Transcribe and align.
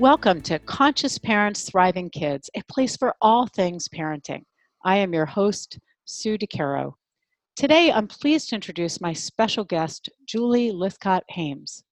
Welcome 0.00 0.40
to 0.44 0.58
Conscious 0.60 1.18
Parents 1.18 1.68
Thriving 1.68 2.08
Kids, 2.08 2.48
a 2.56 2.62
place 2.72 2.96
for 2.96 3.14
all 3.20 3.46
things 3.46 3.86
parenting. 3.86 4.44
I 4.82 4.96
am 4.96 5.12
your 5.12 5.26
host, 5.26 5.78
Sue 6.06 6.38
DeCaro. 6.38 6.94
Today, 7.54 7.92
I'm 7.92 8.08
pleased 8.08 8.48
to 8.48 8.54
introduce 8.54 9.02
my 9.02 9.12
special 9.12 9.62
guest, 9.62 10.08
Julie 10.26 10.72
Lythcott 10.72 11.20
Haims. 11.28 11.84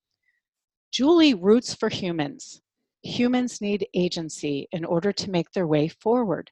Julie 0.91 1.35
roots 1.35 1.75
for 1.75 1.91
humans. 1.91 2.63
Humans 3.03 3.61
need 3.61 3.87
agency 3.93 4.69
in 4.73 4.87
order 4.87 5.13
to 5.13 5.31
make 5.31 5.53
their 5.53 5.67
way 5.67 5.89
forward. 5.89 6.51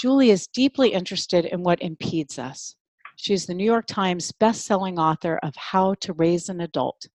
Julie 0.00 0.30
is 0.30 0.48
deeply 0.48 0.92
interested 0.92 1.44
in 1.44 1.62
what 1.62 1.80
impedes 1.82 2.36
us. 2.36 2.74
She's 3.14 3.46
the 3.46 3.54
New 3.54 3.64
York 3.64 3.86
Times 3.86 4.32
best-selling 4.32 4.98
author 4.98 5.38
of 5.44 5.54
How 5.54 5.94
to 6.00 6.14
Raise 6.14 6.48
an 6.48 6.62
Adult, 6.62 7.06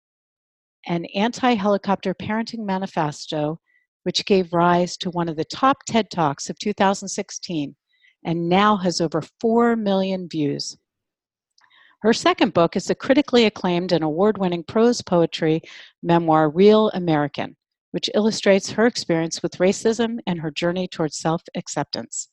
an 0.87 1.03
anti-helicopter 1.13 2.13
parenting 2.13 2.65
manifesto 2.65 3.59
which 4.03 4.25
gave 4.25 4.53
rise 4.53 4.97
to 4.97 5.09
one 5.11 5.29
of 5.29 5.35
the 5.35 5.45
top 5.45 5.83
TED 5.85 6.09
Talks 6.09 6.49
of 6.49 6.57
2016 6.59 7.75
and 8.23 8.49
now 8.49 8.77
has 8.77 9.01
over 9.01 9.21
4 9.39 9.75
million 9.75 10.27
views. 10.29 10.77
Her 12.01 12.13
second 12.13 12.53
book 12.53 12.75
is 12.75 12.85
the 12.85 12.95
critically 12.95 13.45
acclaimed 13.45 13.91
and 13.91 14.03
award 14.03 14.37
winning 14.37 14.63
prose 14.63 15.01
poetry 15.01 15.61
memoir 16.01 16.49
Real 16.49 16.89
American, 16.95 17.55
which 17.91 18.09
illustrates 18.15 18.71
her 18.71 18.87
experience 18.87 19.43
with 19.43 19.59
racism 19.59 20.17
and 20.25 20.39
her 20.39 20.49
journey 20.49 20.87
towards 20.87 21.17
self 21.17 21.43
acceptance. 21.55 22.29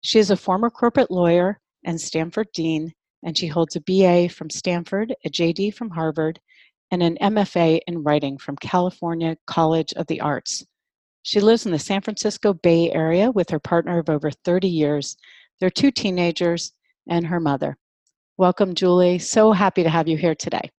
She 0.00 0.18
is 0.18 0.30
a 0.30 0.36
former 0.36 0.70
corporate 0.70 1.10
lawyer 1.10 1.60
and 1.84 2.00
Stanford 2.00 2.48
Dean, 2.52 2.92
and 3.22 3.38
she 3.38 3.46
holds 3.46 3.76
a 3.76 3.80
BA 3.80 4.28
from 4.28 4.50
Stanford, 4.50 5.14
a 5.24 5.30
JD 5.30 5.74
from 5.74 5.90
Harvard, 5.90 6.40
and 6.90 7.00
an 7.00 7.16
MFA 7.20 7.80
in 7.86 8.02
writing 8.02 8.38
from 8.38 8.56
California 8.56 9.36
College 9.46 9.92
of 9.94 10.08
the 10.08 10.20
Arts. 10.20 10.64
She 11.26 11.40
lives 11.40 11.66
in 11.66 11.72
the 11.72 11.78
San 11.80 12.02
Francisco 12.02 12.54
Bay 12.54 12.88
Area 12.92 13.32
with 13.32 13.50
her 13.50 13.58
partner 13.58 13.98
of 13.98 14.08
over 14.08 14.30
30 14.30 14.68
years, 14.68 15.16
their 15.58 15.70
two 15.70 15.90
teenagers, 15.90 16.70
and 17.08 17.26
her 17.26 17.40
mother. 17.40 17.76
Welcome, 18.36 18.76
Julie. 18.76 19.18
So 19.18 19.50
happy 19.50 19.82
to 19.82 19.90
have 19.90 20.06
you 20.06 20.16
here 20.16 20.36
today. 20.36 20.70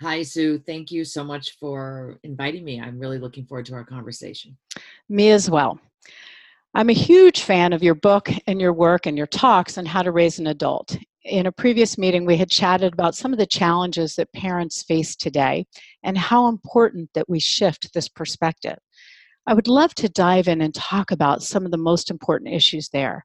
Hi, 0.00 0.22
Sue. 0.22 0.56
Thank 0.60 0.90
you 0.90 1.04
so 1.04 1.22
much 1.22 1.58
for 1.60 2.18
inviting 2.22 2.64
me. 2.64 2.80
I'm 2.80 2.98
really 2.98 3.18
looking 3.18 3.44
forward 3.44 3.66
to 3.66 3.74
our 3.74 3.84
conversation. 3.84 4.56
Me 5.10 5.30
as 5.30 5.50
well. 5.50 5.78
I'm 6.74 6.88
a 6.88 6.94
huge 6.94 7.42
fan 7.42 7.74
of 7.74 7.82
your 7.82 7.96
book 7.96 8.30
and 8.46 8.62
your 8.62 8.72
work 8.72 9.04
and 9.04 9.18
your 9.18 9.26
talks 9.26 9.76
on 9.76 9.84
how 9.84 10.00
to 10.00 10.10
raise 10.10 10.38
an 10.38 10.46
adult. 10.46 10.96
In 11.24 11.44
a 11.44 11.52
previous 11.52 11.98
meeting, 11.98 12.24
we 12.24 12.38
had 12.38 12.48
chatted 12.48 12.94
about 12.94 13.14
some 13.14 13.30
of 13.30 13.38
the 13.38 13.44
challenges 13.44 14.14
that 14.14 14.32
parents 14.32 14.82
face 14.82 15.14
today 15.14 15.66
and 16.02 16.16
how 16.16 16.48
important 16.48 17.10
that 17.12 17.28
we 17.28 17.38
shift 17.38 17.92
this 17.92 18.08
perspective. 18.08 18.78
I 19.50 19.52
would 19.52 19.66
love 19.66 19.92
to 19.96 20.08
dive 20.08 20.46
in 20.46 20.60
and 20.60 20.72
talk 20.72 21.10
about 21.10 21.42
some 21.42 21.64
of 21.64 21.72
the 21.72 21.76
most 21.76 22.08
important 22.08 22.54
issues 22.54 22.88
there. 22.90 23.24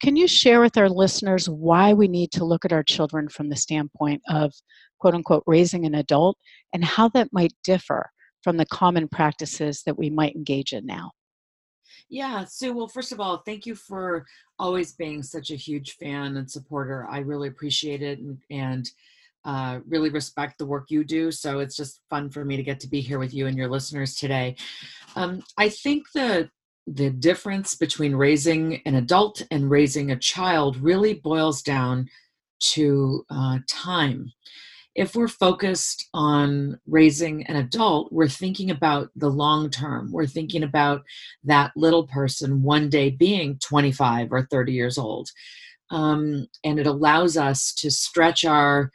Can 0.00 0.14
you 0.14 0.28
share 0.28 0.60
with 0.60 0.76
our 0.76 0.88
listeners 0.88 1.48
why 1.48 1.92
we 1.92 2.06
need 2.06 2.30
to 2.30 2.44
look 2.44 2.64
at 2.64 2.72
our 2.72 2.84
children 2.84 3.28
from 3.28 3.48
the 3.48 3.56
standpoint 3.56 4.22
of 4.28 4.52
quote 5.00 5.14
unquote 5.14 5.42
raising 5.48 5.84
an 5.84 5.96
adult 5.96 6.38
and 6.72 6.84
how 6.84 7.08
that 7.08 7.32
might 7.32 7.52
differ 7.64 8.08
from 8.44 8.56
the 8.56 8.66
common 8.66 9.08
practices 9.08 9.82
that 9.84 9.98
we 9.98 10.10
might 10.10 10.36
engage 10.36 10.72
in 10.72 10.86
now? 10.86 11.10
Yeah, 12.08 12.44
Sue, 12.44 12.72
well, 12.72 12.86
first 12.86 13.10
of 13.10 13.18
all, 13.18 13.38
thank 13.38 13.66
you 13.66 13.74
for 13.74 14.26
always 14.60 14.92
being 14.92 15.24
such 15.24 15.50
a 15.50 15.56
huge 15.56 15.96
fan 15.96 16.36
and 16.36 16.48
supporter. 16.48 17.04
I 17.10 17.18
really 17.18 17.48
appreciate 17.48 18.00
it. 18.00 18.20
And, 18.20 18.38
and 18.48 18.88
uh, 19.44 19.80
really 19.86 20.10
respect 20.10 20.58
the 20.58 20.66
work 20.66 20.86
you 20.90 21.04
do. 21.04 21.30
So 21.30 21.60
it's 21.60 21.76
just 21.76 22.00
fun 22.08 22.30
for 22.30 22.44
me 22.44 22.56
to 22.56 22.62
get 22.62 22.80
to 22.80 22.88
be 22.88 23.00
here 23.00 23.18
with 23.18 23.34
you 23.34 23.46
and 23.46 23.56
your 23.56 23.68
listeners 23.68 24.14
today. 24.14 24.56
Um, 25.16 25.42
I 25.58 25.68
think 25.68 26.06
the 26.14 26.50
the 26.86 27.08
difference 27.08 27.74
between 27.74 28.14
raising 28.14 28.82
an 28.84 28.94
adult 28.94 29.40
and 29.50 29.70
raising 29.70 30.10
a 30.10 30.18
child 30.18 30.76
really 30.76 31.14
boils 31.14 31.62
down 31.62 32.10
to 32.60 33.24
uh, 33.30 33.58
time. 33.66 34.32
If 34.94 35.16
we're 35.16 35.28
focused 35.28 36.08
on 36.12 36.78
raising 36.86 37.44
an 37.46 37.56
adult, 37.56 38.12
we're 38.12 38.28
thinking 38.28 38.70
about 38.70 39.08
the 39.16 39.30
long 39.30 39.70
term. 39.70 40.12
We're 40.12 40.26
thinking 40.26 40.62
about 40.62 41.04
that 41.42 41.72
little 41.74 42.06
person 42.06 42.62
one 42.62 42.90
day 42.90 43.10
being 43.10 43.58
25 43.58 44.30
or 44.30 44.42
30 44.42 44.72
years 44.72 44.98
old. 44.98 45.30
Um, 45.90 46.46
and 46.64 46.78
it 46.78 46.86
allows 46.86 47.36
us 47.36 47.72
to 47.74 47.90
stretch 47.90 48.44
our 48.44 48.92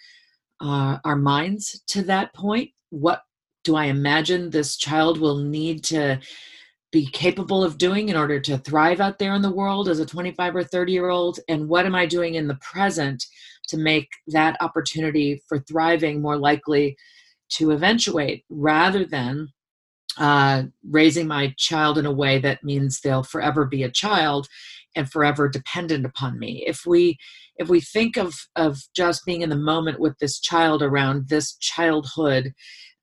uh, 0.62 0.98
our 1.04 1.16
minds 1.16 1.82
to 1.88 2.04
that 2.04 2.34
point. 2.34 2.72
What 2.90 3.24
do 3.64 3.76
I 3.76 3.86
imagine 3.86 4.50
this 4.50 4.78
child 4.78 5.20
will 5.20 5.38
need 5.38 5.84
to 5.86 6.20
be 6.92 7.06
capable 7.06 7.64
of 7.64 7.78
doing 7.78 8.10
in 8.10 8.16
order 8.16 8.40
to 8.40 8.58
thrive 8.58 9.00
out 9.00 9.20
there 9.20 9.36
in 9.36 9.42
the 9.42 9.52
world 9.52 9.88
as 9.88 10.00
a 10.00 10.06
25 10.06 10.56
or 10.56 10.64
30 10.64 10.92
year 10.92 11.10
old? 11.10 11.40
And 11.48 11.68
what 11.70 11.86
am 11.86 11.96
I 11.96 12.06
doing 12.06 12.36
in 12.36 12.48
the 12.48 12.56
present 12.56 13.26
to 13.68 13.78
make 13.78 14.10
that 14.28 14.58
opportunity 14.62 15.42
for 15.48 15.60
thriving 15.60 16.22
more 16.22 16.38
likely 16.38 16.98
to 17.50 17.72
eventuate 17.72 18.44
rather 18.50 19.06
than 19.06 19.50
uh, 20.18 20.64
raising 20.90 21.28
my 21.28 21.54
child 21.58 21.98
in 21.98 22.06
a 22.06 22.12
way 22.12 22.40
that 22.40 22.64
means 22.64 23.00
they'll 23.00 23.24
forever 23.24 23.66
be 23.66 23.84
a 23.84 23.92
child 23.92 24.48
and 24.96 25.10
forever 25.12 25.48
dependent 25.48 26.06
upon 26.06 26.40
me 26.40 26.64
if 26.68 26.86
we 26.86 27.18
if 27.58 27.70
we 27.70 27.80
think 27.82 28.18
of 28.18 28.34
of 28.56 28.80
just 28.96 29.26
being 29.26 29.42
in 29.42 29.50
the 29.50 29.56
moment 29.56 30.00
with 30.00 30.18
this 30.20 30.40
child 30.40 30.82
around 30.82 31.30
this 31.30 31.56
childhood 31.58 32.54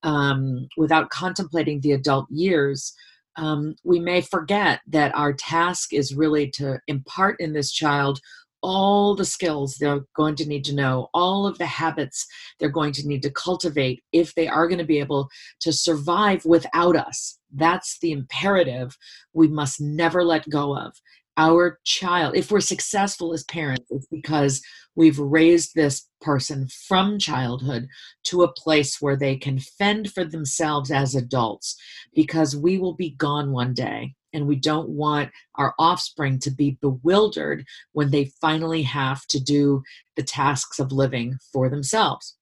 um, 0.02 0.68
without 0.76 1.10
contemplating 1.10 1.80
the 1.80 1.92
adult 1.92 2.26
years 2.30 2.94
um, 3.36 3.74
we 3.84 4.00
may 4.00 4.20
forget 4.20 4.80
that 4.86 5.14
our 5.14 5.32
task 5.32 5.92
is 5.92 6.14
really 6.14 6.50
to 6.52 6.78
impart 6.88 7.36
in 7.38 7.52
this 7.52 7.70
child 7.70 8.20
all 8.62 9.14
the 9.14 9.24
skills 9.24 9.76
they're 9.76 10.04
going 10.16 10.34
to 10.34 10.46
need 10.46 10.64
to 10.64 10.74
know, 10.74 11.08
all 11.14 11.46
of 11.46 11.56
the 11.58 11.66
habits 11.66 12.26
they're 12.58 12.68
going 12.68 12.92
to 12.92 13.06
need 13.06 13.22
to 13.22 13.30
cultivate 13.30 14.02
if 14.12 14.34
they 14.34 14.48
are 14.48 14.66
going 14.66 14.78
to 14.78 14.84
be 14.84 14.98
able 14.98 15.28
to 15.60 15.72
survive 15.72 16.44
without 16.44 16.96
us. 16.96 17.38
That's 17.54 17.98
the 18.00 18.12
imperative 18.12 18.96
we 19.32 19.46
must 19.46 19.80
never 19.80 20.24
let 20.24 20.48
go 20.48 20.76
of 20.76 20.94
our 21.36 21.78
child, 21.84 22.36
if 22.36 22.50
we're 22.50 22.60
successful 22.60 23.32
as 23.32 23.44
parents, 23.44 23.86
it's 23.90 24.06
because 24.06 24.62
we've 24.94 25.18
raised 25.18 25.74
this 25.74 26.08
person 26.20 26.68
from 26.88 27.18
childhood 27.18 27.86
to 28.24 28.42
a 28.42 28.52
place 28.52 29.00
where 29.00 29.16
they 29.16 29.36
can 29.36 29.58
fend 29.58 30.12
for 30.12 30.24
themselves 30.24 30.90
as 30.90 31.14
adults 31.14 31.76
because 32.14 32.56
we 32.56 32.78
will 32.78 32.94
be 32.94 33.10
gone 33.10 33.52
one 33.52 33.74
day. 33.74 34.14
And 34.32 34.46
we 34.46 34.56
don't 34.56 34.90
want 34.90 35.30
our 35.54 35.72
offspring 35.78 36.38
to 36.40 36.50
be 36.50 36.76
bewildered 36.82 37.64
when 37.92 38.10
they 38.10 38.32
finally 38.40 38.82
have 38.82 39.24
to 39.28 39.42
do 39.42 39.82
the 40.14 40.22
tasks 40.22 40.78
of 40.78 40.92
living 40.92 41.38
for 41.52 41.70
themselves. 41.70 42.36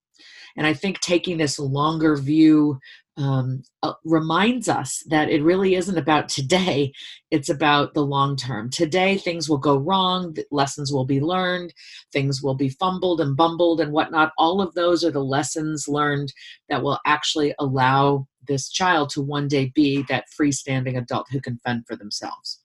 And 0.56 0.66
I 0.66 0.74
think 0.74 1.00
taking 1.00 1.38
this 1.38 1.58
longer 1.58 2.16
view 2.16 2.78
um, 3.16 3.62
uh, 3.82 3.94
reminds 4.04 4.68
us 4.68 5.02
that 5.08 5.30
it 5.30 5.42
really 5.42 5.74
isn't 5.74 5.98
about 5.98 6.28
today, 6.28 6.92
it's 7.30 7.48
about 7.48 7.94
the 7.94 8.04
long 8.04 8.36
term. 8.36 8.70
Today, 8.70 9.16
things 9.16 9.48
will 9.48 9.58
go 9.58 9.76
wrong, 9.76 10.36
lessons 10.50 10.92
will 10.92 11.04
be 11.04 11.20
learned, 11.20 11.72
things 12.12 12.42
will 12.42 12.54
be 12.54 12.68
fumbled 12.68 13.20
and 13.20 13.36
bumbled 13.36 13.80
and 13.80 13.92
whatnot. 13.92 14.32
All 14.38 14.60
of 14.60 14.74
those 14.74 15.04
are 15.04 15.10
the 15.10 15.24
lessons 15.24 15.88
learned 15.88 16.32
that 16.68 16.82
will 16.82 16.98
actually 17.06 17.54
allow 17.58 18.26
this 18.46 18.68
child 18.68 19.10
to 19.10 19.22
one 19.22 19.48
day 19.48 19.72
be 19.74 20.04
that 20.08 20.26
freestanding 20.38 20.98
adult 20.98 21.26
who 21.30 21.40
can 21.40 21.58
fend 21.64 21.86
for 21.86 21.96
themselves. 21.96 22.60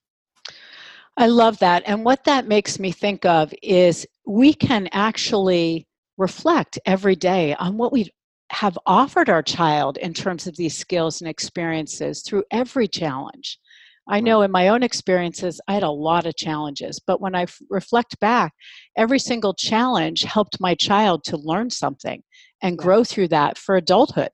I 1.18 1.28
love 1.28 1.60
that. 1.60 1.84
And 1.86 2.06
what 2.06 2.24
that 2.26 2.48
makes 2.48 2.80
me 2.80 2.92
think 2.92 3.26
of 3.26 3.54
is 3.62 4.08
we 4.26 4.54
can 4.54 4.88
actually 4.94 5.86
reflect 6.18 6.80
every 6.86 7.16
day 7.16 7.56
on 7.56 7.78
what 7.78 7.92
we 7.92 8.10
have 8.52 8.78
offered 8.86 9.30
our 9.30 9.44
child 9.44 9.98
in 9.98 10.14
terms 10.14 10.48
of 10.48 10.56
these 10.58 10.78
skills 10.78 11.22
and 11.22 11.30
experiences 11.30 12.22
through 12.22 12.44
every 12.52 12.88
challenge. 12.88 13.60
I 14.08 14.22
know 14.22 14.42
in 14.42 14.50
my 14.50 14.70
own 14.70 14.82
experiences, 14.82 15.62
I 15.68 15.76
had 15.76 15.84
a 15.84 15.92
lot 15.92 16.26
of 16.26 16.36
challenges, 16.36 17.00
but 17.06 17.22
when 17.22 17.36
I 17.36 17.44
f- 17.44 17.60
reflect 17.70 18.20
back, 18.20 18.54
every 18.98 19.20
single 19.20 19.54
challenge 19.54 20.24
helped 20.24 20.60
my 20.60 20.74
child 20.74 21.24
to 21.26 21.38
learn 21.38 21.70
something 21.70 22.24
and 22.64 22.78
grow 22.78 23.04
through 23.04 23.28
that 23.28 23.60
for 23.60 23.76
adulthood. 23.76 24.32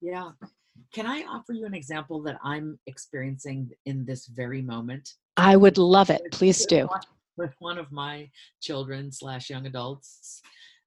Yeah. 0.00 0.30
can 0.94 1.06
I 1.06 1.24
offer 1.24 1.52
you 1.52 1.66
an 1.66 1.74
example 1.74 2.22
that 2.22 2.38
I'm 2.42 2.78
experiencing 2.86 3.70
in 3.84 4.06
this 4.06 4.26
very 4.26 4.62
moment? 4.62 5.10
I 5.36 5.56
would 5.56 5.76
love 5.76 6.08
it. 6.08 6.22
Please 6.32 6.64
do. 6.64 6.88
With 7.36 7.54
one 7.58 7.76
of 7.76 7.92
my 7.92 8.30
children 8.62 9.12
slash 9.12 9.50
young 9.50 9.66
adults. 9.66 10.40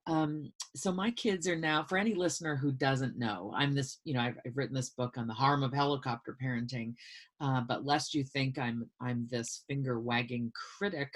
Um, 0.05 0.51
so 0.75 0.91
my 0.91 1.11
kids 1.11 1.47
are 1.47 1.55
now, 1.55 1.83
for 1.83 1.97
any 1.97 2.13
listener 2.13 2.55
who 2.55 2.71
doesn't 2.71 3.17
know, 3.17 3.53
I'm 3.55 3.73
this, 3.73 3.99
you 4.03 4.13
know, 4.13 4.21
I've, 4.21 4.37
I've 4.45 4.57
written 4.57 4.75
this 4.75 4.89
book 4.89 5.17
on 5.17 5.27
the 5.27 5.33
harm 5.33 5.63
of 5.63 5.73
helicopter 5.73 6.35
parenting. 6.41 6.95
Uh, 7.39 7.61
but 7.61 7.85
lest 7.85 8.13
you 8.13 8.23
think 8.23 8.57
I'm 8.57 8.89
I'm 9.01 9.27
this 9.31 9.63
finger 9.67 9.99
wagging 9.99 10.51
critic, 10.77 11.13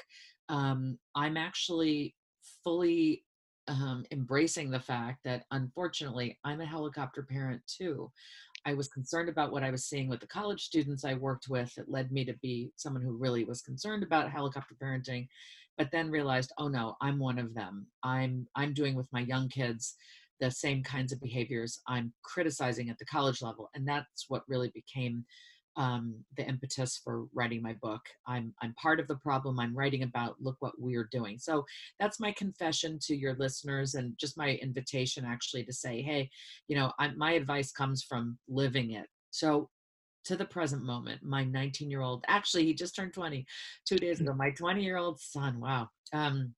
um, 0.49 0.97
I'm 1.15 1.37
actually 1.37 2.15
fully 2.63 3.23
um, 3.67 4.05
embracing 4.11 4.69
the 4.69 4.79
fact 4.79 5.19
that 5.25 5.43
unfortunately 5.51 6.37
I'm 6.43 6.61
a 6.61 6.65
helicopter 6.65 7.23
parent 7.23 7.61
too. 7.67 8.11
I 8.65 8.73
was 8.73 8.87
concerned 8.87 9.29
about 9.29 9.51
what 9.51 9.63
I 9.63 9.71
was 9.71 9.85
seeing 9.85 10.09
with 10.09 10.19
the 10.19 10.27
college 10.27 10.63
students 10.63 11.05
I 11.05 11.13
worked 11.13 11.47
with. 11.49 11.77
It 11.77 11.89
led 11.89 12.11
me 12.11 12.25
to 12.25 12.33
be 12.41 12.71
someone 12.75 13.01
who 13.01 13.17
really 13.17 13.45
was 13.45 13.61
concerned 13.61 14.03
about 14.03 14.31
helicopter 14.31 14.75
parenting, 14.81 15.27
but 15.77 15.89
then 15.91 16.09
realized, 16.09 16.51
oh 16.57 16.67
no, 16.67 16.95
I'm 17.01 17.19
one 17.19 17.39
of 17.39 17.53
them. 17.53 17.87
I'm 18.03 18.47
I'm 18.55 18.73
doing 18.73 18.95
with 18.95 19.07
my 19.11 19.21
young 19.21 19.49
kids 19.49 19.95
the 20.39 20.51
same 20.51 20.83
kinds 20.83 21.11
of 21.11 21.19
behaviors 21.19 21.81
I'm 21.87 22.13
criticizing 22.23 22.89
at 22.89 22.99
the 22.99 23.05
college 23.05 23.41
level, 23.41 23.69
and 23.75 23.87
that's 23.87 24.25
what 24.27 24.43
really 24.47 24.71
became 24.73 25.25
um, 25.77 26.15
the 26.35 26.43
impetus 26.43 26.99
for 27.03 27.25
writing 27.33 27.61
my 27.61 27.73
book. 27.81 28.01
I'm 28.27 28.53
I'm 28.61 28.73
part 28.73 28.99
of 28.99 29.07
the 29.07 29.17
problem. 29.17 29.59
I'm 29.59 29.75
writing 29.75 30.03
about. 30.03 30.35
Look 30.39 30.57
what 30.59 30.73
we're 30.77 31.09
doing. 31.11 31.37
So 31.37 31.65
that's 31.99 32.19
my 32.19 32.31
confession 32.31 32.99
to 33.03 33.15
your 33.15 33.35
listeners, 33.37 33.93
and 33.95 34.17
just 34.19 34.37
my 34.37 34.55
invitation 34.61 35.25
actually 35.25 35.63
to 35.65 35.73
say, 35.73 36.01
hey, 36.01 36.29
you 36.67 36.75
know, 36.75 36.91
I, 36.99 37.09
my 37.15 37.33
advice 37.33 37.71
comes 37.71 38.03
from 38.03 38.37
living 38.47 38.91
it. 38.91 39.07
So 39.31 39.69
to 40.25 40.35
the 40.35 40.45
present 40.45 40.83
moment, 40.83 41.21
my 41.23 41.43
19 41.43 41.89
year 41.89 42.01
old, 42.01 42.23
actually, 42.27 42.65
he 42.65 42.73
just 42.73 42.95
turned 42.95 43.13
20 43.13 43.45
two 43.85 43.97
days 43.97 44.19
ago. 44.19 44.33
My 44.33 44.51
20 44.51 44.83
year 44.83 44.97
old 44.97 45.19
son, 45.19 45.59
wow. 45.59 45.89
Um, 46.13 46.53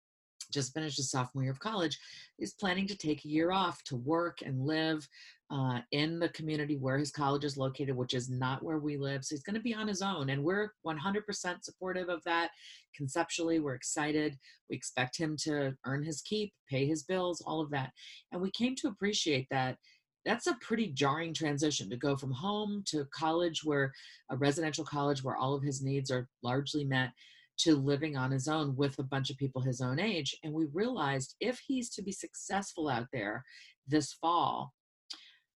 just 0.51 0.73
finished 0.73 0.97
his 0.97 1.11
sophomore 1.11 1.43
year 1.43 1.51
of 1.51 1.59
college, 1.59 1.99
is 2.39 2.53
planning 2.53 2.87
to 2.87 2.97
take 2.97 3.23
a 3.23 3.29
year 3.29 3.51
off 3.51 3.83
to 3.83 3.95
work 3.97 4.39
and 4.43 4.65
live 4.65 5.07
uh, 5.51 5.79
in 5.91 6.19
the 6.19 6.29
community 6.29 6.77
where 6.77 6.97
his 6.97 7.11
college 7.11 7.43
is 7.43 7.57
located, 7.57 7.95
which 7.95 8.13
is 8.13 8.29
not 8.29 8.63
where 8.63 8.77
we 8.77 8.97
live. 8.97 9.25
So 9.25 9.33
he's 9.33 9.43
going 9.43 9.55
to 9.55 9.61
be 9.61 9.73
on 9.73 9.87
his 9.87 10.01
own. 10.01 10.29
And 10.29 10.43
we're 10.43 10.73
100% 10.85 11.63
supportive 11.63 12.09
of 12.09 12.23
that. 12.25 12.51
Conceptually, 12.95 13.59
we're 13.59 13.73
excited. 13.73 14.37
We 14.69 14.75
expect 14.75 15.17
him 15.17 15.35
to 15.43 15.73
earn 15.85 16.03
his 16.03 16.21
keep, 16.21 16.53
pay 16.69 16.85
his 16.85 17.03
bills, 17.03 17.41
all 17.45 17.61
of 17.61 17.71
that. 17.71 17.91
And 18.31 18.41
we 18.41 18.51
came 18.51 18.75
to 18.75 18.89
appreciate 18.89 19.47
that. 19.49 19.77
That's 20.25 20.47
a 20.47 20.57
pretty 20.61 20.87
jarring 20.87 21.33
transition 21.33 21.89
to 21.89 21.97
go 21.97 22.15
from 22.15 22.31
home 22.31 22.83
to 22.87 23.05
college, 23.13 23.63
where 23.63 23.91
a 24.29 24.37
residential 24.37 24.83
college 24.83 25.23
where 25.23 25.37
all 25.37 25.55
of 25.55 25.63
his 25.63 25.81
needs 25.81 26.11
are 26.11 26.27
largely 26.43 26.83
met, 26.83 27.11
to 27.59 27.75
living 27.75 28.15
on 28.15 28.31
his 28.31 28.47
own 28.47 28.75
with 28.75 28.97
a 28.99 29.03
bunch 29.03 29.29
of 29.29 29.37
people 29.37 29.61
his 29.61 29.81
own 29.81 29.99
age. 29.99 30.35
And 30.43 30.53
we 30.53 30.67
realized 30.73 31.35
if 31.41 31.59
he's 31.67 31.89
to 31.91 32.01
be 32.01 32.11
successful 32.11 32.87
out 32.87 33.07
there 33.11 33.43
this 33.87 34.13
fall, 34.13 34.73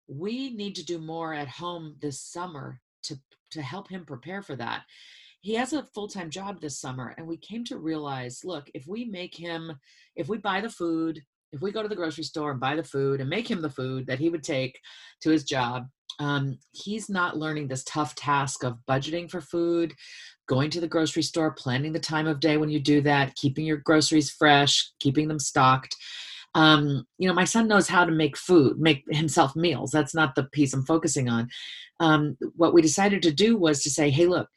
we 0.07 0.53
need 0.53 0.75
to 0.75 0.85
do 0.85 0.99
more 0.99 1.33
at 1.33 1.47
home 1.47 1.95
this 2.01 2.21
summer 2.21 2.79
to 3.03 3.17
to 3.51 3.61
help 3.61 3.89
him 3.89 4.05
prepare 4.05 4.41
for 4.41 4.55
that 4.55 4.83
he 5.43 5.53
has 5.55 5.73
a 5.73 5.83
full-time 5.93 6.29
job 6.29 6.61
this 6.61 6.79
summer 6.79 7.13
and 7.17 7.27
we 7.27 7.37
came 7.37 7.63
to 7.65 7.77
realize 7.77 8.41
look 8.43 8.69
if 8.73 8.87
we 8.87 9.05
make 9.05 9.35
him 9.35 9.71
if 10.15 10.27
we 10.29 10.37
buy 10.37 10.61
the 10.61 10.69
food 10.69 11.21
if 11.53 11.61
we 11.61 11.71
go 11.71 11.81
to 11.81 11.87
the 11.87 11.95
grocery 11.95 12.23
store 12.23 12.51
and 12.51 12.59
buy 12.59 12.75
the 12.75 12.83
food 12.83 13.21
and 13.21 13.29
make 13.29 13.49
him 13.49 13.61
the 13.61 13.69
food 13.69 14.05
that 14.07 14.19
he 14.19 14.29
would 14.29 14.43
take 14.43 14.77
to 15.21 15.29
his 15.29 15.43
job 15.43 15.87
um, 16.19 16.57
he's 16.71 17.09
not 17.09 17.37
learning 17.37 17.67
this 17.67 17.83
tough 17.83 18.15
task 18.15 18.63
of 18.63 18.77
budgeting 18.87 19.29
for 19.29 19.41
food 19.41 19.93
going 20.47 20.69
to 20.69 20.81
the 20.81 20.87
grocery 20.87 21.23
store 21.23 21.51
planning 21.51 21.93
the 21.93 21.99
time 21.99 22.27
of 22.27 22.39
day 22.39 22.57
when 22.57 22.69
you 22.69 22.79
do 22.79 23.01
that 23.01 23.35
keeping 23.35 23.65
your 23.65 23.77
groceries 23.77 24.29
fresh 24.29 24.91
keeping 24.99 25.27
them 25.27 25.39
stocked. 25.39 25.95
Um, 26.55 27.05
you 27.17 27.27
know 27.27 27.33
my 27.33 27.45
son 27.45 27.67
knows 27.67 27.87
how 27.87 28.05
to 28.05 28.11
make 28.11 28.37
food 28.37 28.79
make 28.79 29.03
himself 29.09 29.55
meals. 29.55 29.91
That's 29.91 30.13
not 30.13 30.35
the 30.35 30.43
piece 30.43 30.73
i'm 30.73 30.85
focusing 30.85 31.29
on. 31.29 31.49
Um, 31.99 32.37
what 32.55 32.73
we 32.73 32.81
decided 32.81 33.21
to 33.23 33.31
do 33.31 33.57
was 33.57 33.81
to 33.83 33.89
say 33.89 34.09
hey 34.09 34.27
look 34.27 34.47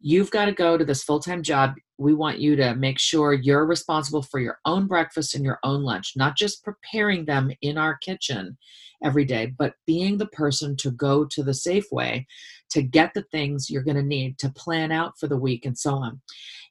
you've 0.00 0.30
got 0.30 0.46
to 0.46 0.52
go 0.52 0.76
to 0.76 0.84
this 0.84 1.02
full-time 1.02 1.42
job. 1.42 1.74
We 1.98 2.14
want 2.14 2.38
you 2.38 2.56
to 2.56 2.74
make 2.74 2.98
sure 2.98 3.32
you're 3.32 3.66
responsible 3.66 4.22
for 4.22 4.38
your 4.40 4.58
own 4.64 4.86
breakfast 4.86 5.34
and 5.34 5.44
your 5.44 5.58
own 5.64 5.82
lunch 5.82 6.12
not 6.16 6.36
just 6.36 6.64
preparing 6.64 7.24
them 7.24 7.50
in 7.62 7.78
our 7.78 7.96
kitchen 7.98 8.58
every 9.04 9.24
day 9.24 9.54
but 9.58 9.74
being 9.86 10.16
the 10.16 10.26
person 10.26 10.76
to 10.76 10.90
go 10.90 11.24
to 11.24 11.42
the 11.42 11.52
safeway 11.52 12.24
to 12.70 12.82
get 12.82 13.12
the 13.14 13.24
things 13.30 13.70
you're 13.70 13.82
going 13.82 13.96
to 13.96 14.02
need 14.02 14.38
to 14.38 14.50
plan 14.50 14.92
out 14.92 15.18
for 15.18 15.28
the 15.28 15.36
week 15.36 15.64
and 15.64 15.76
so 15.78 15.94
on. 15.94 16.20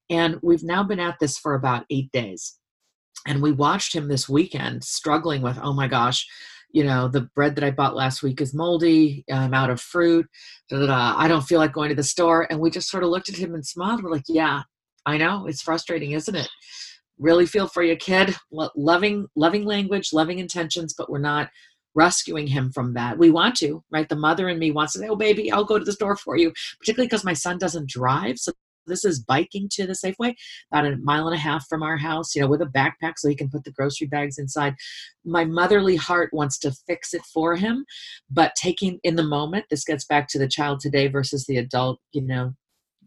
And 0.09 0.37
we've 0.43 0.63
now 0.63 0.83
been 0.83 0.99
at 0.99 1.17
this 1.19 1.37
for 1.37 1.55
about 1.55 1.85
eight 1.89 2.11
days. 2.11 2.57
And 3.27 3.41
we 3.41 3.51
watched 3.51 3.95
him 3.95 4.07
this 4.07 4.29
weekend 4.29 4.83
struggling 4.83 5.41
with 5.41 5.57
oh 5.61 5.73
my 5.73 5.87
gosh 5.87 6.27
you 6.75 6.83
know 6.83 7.07
the 7.07 7.21
bread 7.21 7.55
that 7.55 7.63
i 7.63 7.71
bought 7.71 7.95
last 7.95 8.21
week 8.21 8.41
is 8.41 8.53
moldy 8.53 9.23
i'm 9.31 9.53
out 9.53 9.69
of 9.69 9.79
fruit 9.79 10.27
da, 10.69 10.79
da, 10.79 10.87
da. 10.87 11.15
i 11.17 11.27
don't 11.27 11.47
feel 11.47 11.57
like 11.57 11.71
going 11.71 11.89
to 11.89 11.95
the 11.95 12.03
store. 12.03 12.45
And 12.49 12.59
we 12.59 12.69
just 12.69 12.89
sort 12.89 13.03
of 13.03 13.09
looked 13.09 13.29
at 13.29 13.37
him 13.37 13.55
and 13.55 13.65
smiled. 13.65 14.03
We're 14.03 14.11
like 14.11 14.25
yeah 14.27 14.63
i 15.05 15.17
know 15.17 15.47
it's 15.47 15.61
frustrating 15.61 16.11
isn't 16.11 16.35
it? 16.35 16.49
Really 17.17 17.45
feel 17.45 17.69
for 17.69 17.81
your 17.81 17.95
kid. 17.95 18.35
Loving 18.75 19.27
loving 19.35 19.65
language 19.65 20.11
loving 20.11 20.39
intentions 20.39 20.93
but 20.97 21.09
we're 21.09 21.19
not 21.19 21.49
rescuing 21.93 22.45
him 22.45 22.73
from 22.73 22.93
that. 22.95 23.17
We 23.17 23.29
want 23.31 23.55
to 23.57 23.81
right? 23.89 24.09
The 24.09 24.17
mother 24.17 24.49
in 24.49 24.59
me 24.59 24.71
wants 24.71 24.93
to 24.93 24.99
say 24.99 25.07
oh 25.07 25.15
baby 25.15 25.51
i'll 25.51 25.63
go 25.63 25.79
to 25.79 25.85
the 25.85 25.93
store 25.93 26.17
for 26.17 26.35
you 26.37 26.51
particularly 26.79 27.07
because 27.07 27.23
my 27.23 27.33
son 27.33 27.57
doesn't 27.57 27.89
drive 27.89 28.37
so 28.37 28.51
this 28.87 29.05
is 29.05 29.19
biking 29.19 29.69
to 29.73 29.87
the 29.87 29.93
Safeway, 29.93 30.35
about 30.71 30.85
a 30.85 30.97
mile 30.97 31.27
and 31.27 31.35
a 31.35 31.39
half 31.39 31.67
from 31.67 31.83
our 31.83 31.97
house, 31.97 32.35
you 32.35 32.41
know, 32.41 32.47
with 32.47 32.61
a 32.61 32.65
backpack 32.65 33.13
so 33.17 33.29
he 33.29 33.35
can 33.35 33.49
put 33.49 33.63
the 33.63 33.71
grocery 33.71 34.07
bags 34.07 34.37
inside. 34.37 34.75
My 35.23 35.45
motherly 35.45 35.95
heart 35.95 36.29
wants 36.33 36.57
to 36.59 36.71
fix 36.87 37.13
it 37.13 37.23
for 37.33 37.55
him, 37.55 37.85
but 38.29 38.55
taking 38.55 38.99
in 39.03 39.15
the 39.15 39.23
moment, 39.23 39.65
this 39.69 39.83
gets 39.83 40.05
back 40.05 40.27
to 40.29 40.39
the 40.39 40.47
child 40.47 40.79
today 40.79 41.07
versus 41.07 41.45
the 41.45 41.57
adult, 41.57 41.99
you 42.11 42.21
know, 42.21 42.53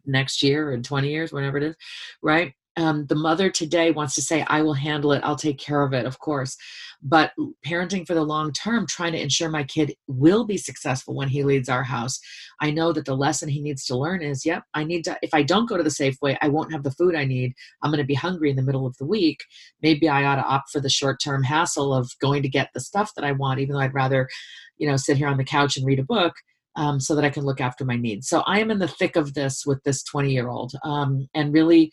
next 0.06 0.42
year 0.42 0.72
and 0.72 0.84
20 0.84 1.08
years, 1.08 1.32
whatever 1.32 1.58
it 1.58 1.62
is, 1.62 1.76
right? 2.22 2.52
Um, 2.78 3.06
the 3.06 3.16
mother 3.16 3.50
today 3.50 3.90
wants 3.90 4.14
to 4.14 4.22
say, 4.22 4.44
I 4.46 4.62
will 4.62 4.74
handle 4.74 5.12
it, 5.12 5.20
I'll 5.24 5.34
take 5.34 5.58
care 5.58 5.82
of 5.82 5.92
it, 5.92 6.06
of 6.06 6.20
course. 6.20 6.56
But 7.02 7.32
parenting 7.66 8.06
for 8.06 8.14
the 8.14 8.22
long 8.22 8.52
term, 8.52 8.86
trying 8.86 9.12
to 9.12 9.20
ensure 9.20 9.48
my 9.48 9.64
kid 9.64 9.94
will 10.06 10.44
be 10.44 10.56
successful 10.56 11.14
when 11.16 11.28
he 11.28 11.42
leads 11.42 11.68
our 11.68 11.82
house. 11.82 12.20
I 12.60 12.70
know 12.70 12.92
that 12.92 13.04
the 13.04 13.16
lesson 13.16 13.48
he 13.48 13.60
needs 13.60 13.84
to 13.86 13.96
learn 13.96 14.22
is, 14.22 14.46
yep, 14.46 14.62
I 14.74 14.84
need 14.84 15.04
to, 15.04 15.18
if 15.22 15.34
I 15.34 15.42
don't 15.42 15.68
go 15.68 15.76
to 15.76 15.82
the 15.82 15.90
Safeway, 15.90 16.38
I 16.40 16.48
won't 16.48 16.72
have 16.72 16.84
the 16.84 16.92
food 16.92 17.16
I 17.16 17.24
need. 17.24 17.52
I'm 17.82 17.90
going 17.90 17.98
to 17.98 18.06
be 18.06 18.14
hungry 18.14 18.48
in 18.48 18.56
the 18.56 18.62
middle 18.62 18.86
of 18.86 18.96
the 18.98 19.06
week. 19.06 19.40
Maybe 19.82 20.08
I 20.08 20.24
ought 20.24 20.36
to 20.36 20.44
opt 20.44 20.70
for 20.70 20.80
the 20.80 20.88
short 20.88 21.18
term 21.22 21.42
hassle 21.42 21.92
of 21.92 22.12
going 22.20 22.42
to 22.44 22.48
get 22.48 22.70
the 22.74 22.80
stuff 22.80 23.12
that 23.16 23.24
I 23.24 23.32
want, 23.32 23.58
even 23.58 23.74
though 23.74 23.80
I'd 23.80 23.94
rather, 23.94 24.28
you 24.76 24.88
know, 24.88 24.96
sit 24.96 25.16
here 25.16 25.28
on 25.28 25.36
the 25.36 25.44
couch 25.44 25.76
and 25.76 25.84
read 25.84 25.98
a 25.98 26.04
book. 26.04 26.34
Um, 26.76 27.00
so 27.00 27.16
that 27.16 27.24
I 27.24 27.30
can 27.30 27.44
look 27.44 27.60
after 27.60 27.84
my 27.84 27.96
needs. 27.96 28.28
So 28.28 28.42
I 28.46 28.60
am 28.60 28.70
in 28.70 28.78
the 28.78 28.86
thick 28.86 29.16
of 29.16 29.34
this 29.34 29.66
with 29.66 29.82
this 29.82 30.04
20 30.04 30.30
year 30.30 30.48
old 30.48 30.74
um, 30.84 31.26
and 31.34 31.52
really 31.52 31.90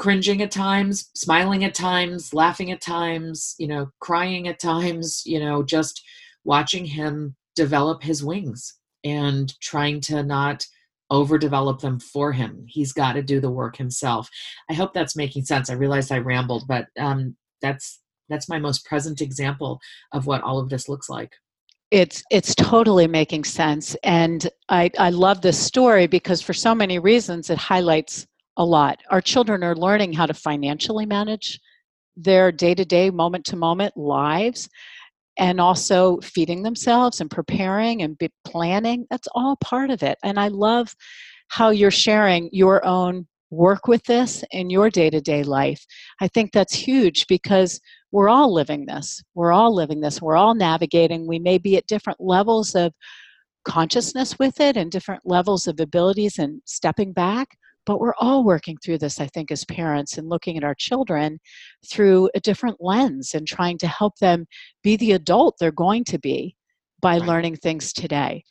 cringing 0.00 0.40
at 0.40 0.50
times, 0.50 1.10
smiling 1.14 1.62
at 1.62 1.74
times, 1.74 2.32
laughing 2.32 2.70
at 2.70 2.80
times, 2.80 3.54
you 3.58 3.68
know, 3.68 3.90
crying 4.00 4.48
at 4.48 4.58
times, 4.58 5.22
you 5.26 5.38
know, 5.38 5.62
just 5.62 6.02
watching 6.42 6.86
him 6.86 7.36
develop 7.54 8.02
his 8.02 8.24
wings 8.24 8.78
and 9.04 9.52
trying 9.60 10.00
to 10.00 10.22
not 10.22 10.66
overdevelop 11.12 11.80
them 11.80 12.00
for 12.00 12.32
him. 12.32 12.64
He's 12.66 12.94
got 12.94 13.12
to 13.12 13.22
do 13.22 13.40
the 13.40 13.50
work 13.50 13.76
himself. 13.76 14.30
I 14.70 14.72
hope 14.72 14.94
that's 14.94 15.16
making 15.16 15.44
sense. 15.44 15.68
I 15.68 15.74
realized 15.74 16.10
I 16.10 16.18
rambled, 16.18 16.64
but 16.66 16.86
um, 16.98 17.36
that's 17.60 18.00
that's 18.30 18.48
my 18.48 18.58
most 18.58 18.86
present 18.86 19.20
example 19.20 19.80
of 20.12 20.26
what 20.26 20.40
all 20.40 20.58
of 20.58 20.70
this 20.70 20.88
looks 20.88 21.10
like. 21.10 21.34
It's 21.90 22.22
it's 22.30 22.54
totally 22.54 23.06
making 23.06 23.44
sense, 23.44 23.96
and 24.02 24.48
I 24.70 24.90
I 24.98 25.10
love 25.10 25.42
this 25.42 25.58
story 25.58 26.06
because 26.06 26.40
for 26.40 26.54
so 26.54 26.74
many 26.74 26.98
reasons 26.98 27.50
it 27.50 27.58
highlights 27.58 28.26
a 28.60 28.64
lot. 28.64 29.00
Our 29.08 29.22
children 29.22 29.64
are 29.64 29.74
learning 29.74 30.12
how 30.12 30.26
to 30.26 30.34
financially 30.34 31.06
manage 31.06 31.58
their 32.14 32.52
day 32.52 32.74
to 32.74 32.84
day, 32.84 33.08
moment 33.08 33.46
to 33.46 33.56
moment 33.56 33.96
lives 33.96 34.68
and 35.38 35.58
also 35.58 36.18
feeding 36.22 36.62
themselves 36.62 37.22
and 37.22 37.30
preparing 37.30 38.02
and 38.02 38.20
planning. 38.44 39.06
That's 39.10 39.28
all 39.34 39.56
part 39.56 39.88
of 39.88 40.02
it. 40.02 40.18
And 40.22 40.38
I 40.38 40.48
love 40.48 40.94
how 41.48 41.70
you're 41.70 41.90
sharing 41.90 42.50
your 42.52 42.84
own 42.84 43.26
work 43.48 43.88
with 43.88 44.04
this 44.04 44.44
in 44.50 44.68
your 44.68 44.90
day 44.90 45.08
to 45.08 45.22
day 45.22 45.42
life. 45.42 45.82
I 46.20 46.28
think 46.28 46.52
that's 46.52 46.74
huge 46.74 47.26
because 47.28 47.80
we're 48.12 48.28
all 48.28 48.52
living 48.52 48.84
this. 48.84 49.22
We're 49.34 49.52
all 49.52 49.74
living 49.74 50.02
this. 50.02 50.20
We're 50.20 50.36
all 50.36 50.54
navigating. 50.54 51.26
We 51.26 51.38
may 51.38 51.56
be 51.56 51.78
at 51.78 51.86
different 51.86 52.20
levels 52.20 52.74
of 52.74 52.92
consciousness 53.64 54.38
with 54.38 54.60
it 54.60 54.76
and 54.76 54.92
different 54.92 55.22
levels 55.24 55.66
of 55.66 55.80
abilities 55.80 56.38
and 56.38 56.60
stepping 56.66 57.14
back 57.14 57.56
but 57.86 58.00
we're 58.00 58.14
all 58.18 58.44
working 58.44 58.76
through 58.82 58.98
this, 58.98 59.20
I 59.20 59.26
think, 59.26 59.50
as 59.50 59.64
parents 59.64 60.18
and 60.18 60.28
looking 60.28 60.56
at 60.56 60.64
our 60.64 60.74
children 60.74 61.38
through 61.90 62.30
a 62.34 62.40
different 62.40 62.78
lens 62.80 63.34
and 63.34 63.46
trying 63.46 63.78
to 63.78 63.88
help 63.88 64.16
them 64.18 64.46
be 64.82 64.96
the 64.96 65.12
adult 65.12 65.56
they're 65.58 65.72
going 65.72 66.04
to 66.04 66.18
be 66.18 66.56
by 67.00 67.18
right. 67.18 67.26
learning 67.26 67.56
things 67.56 67.92
today. 67.92 68.44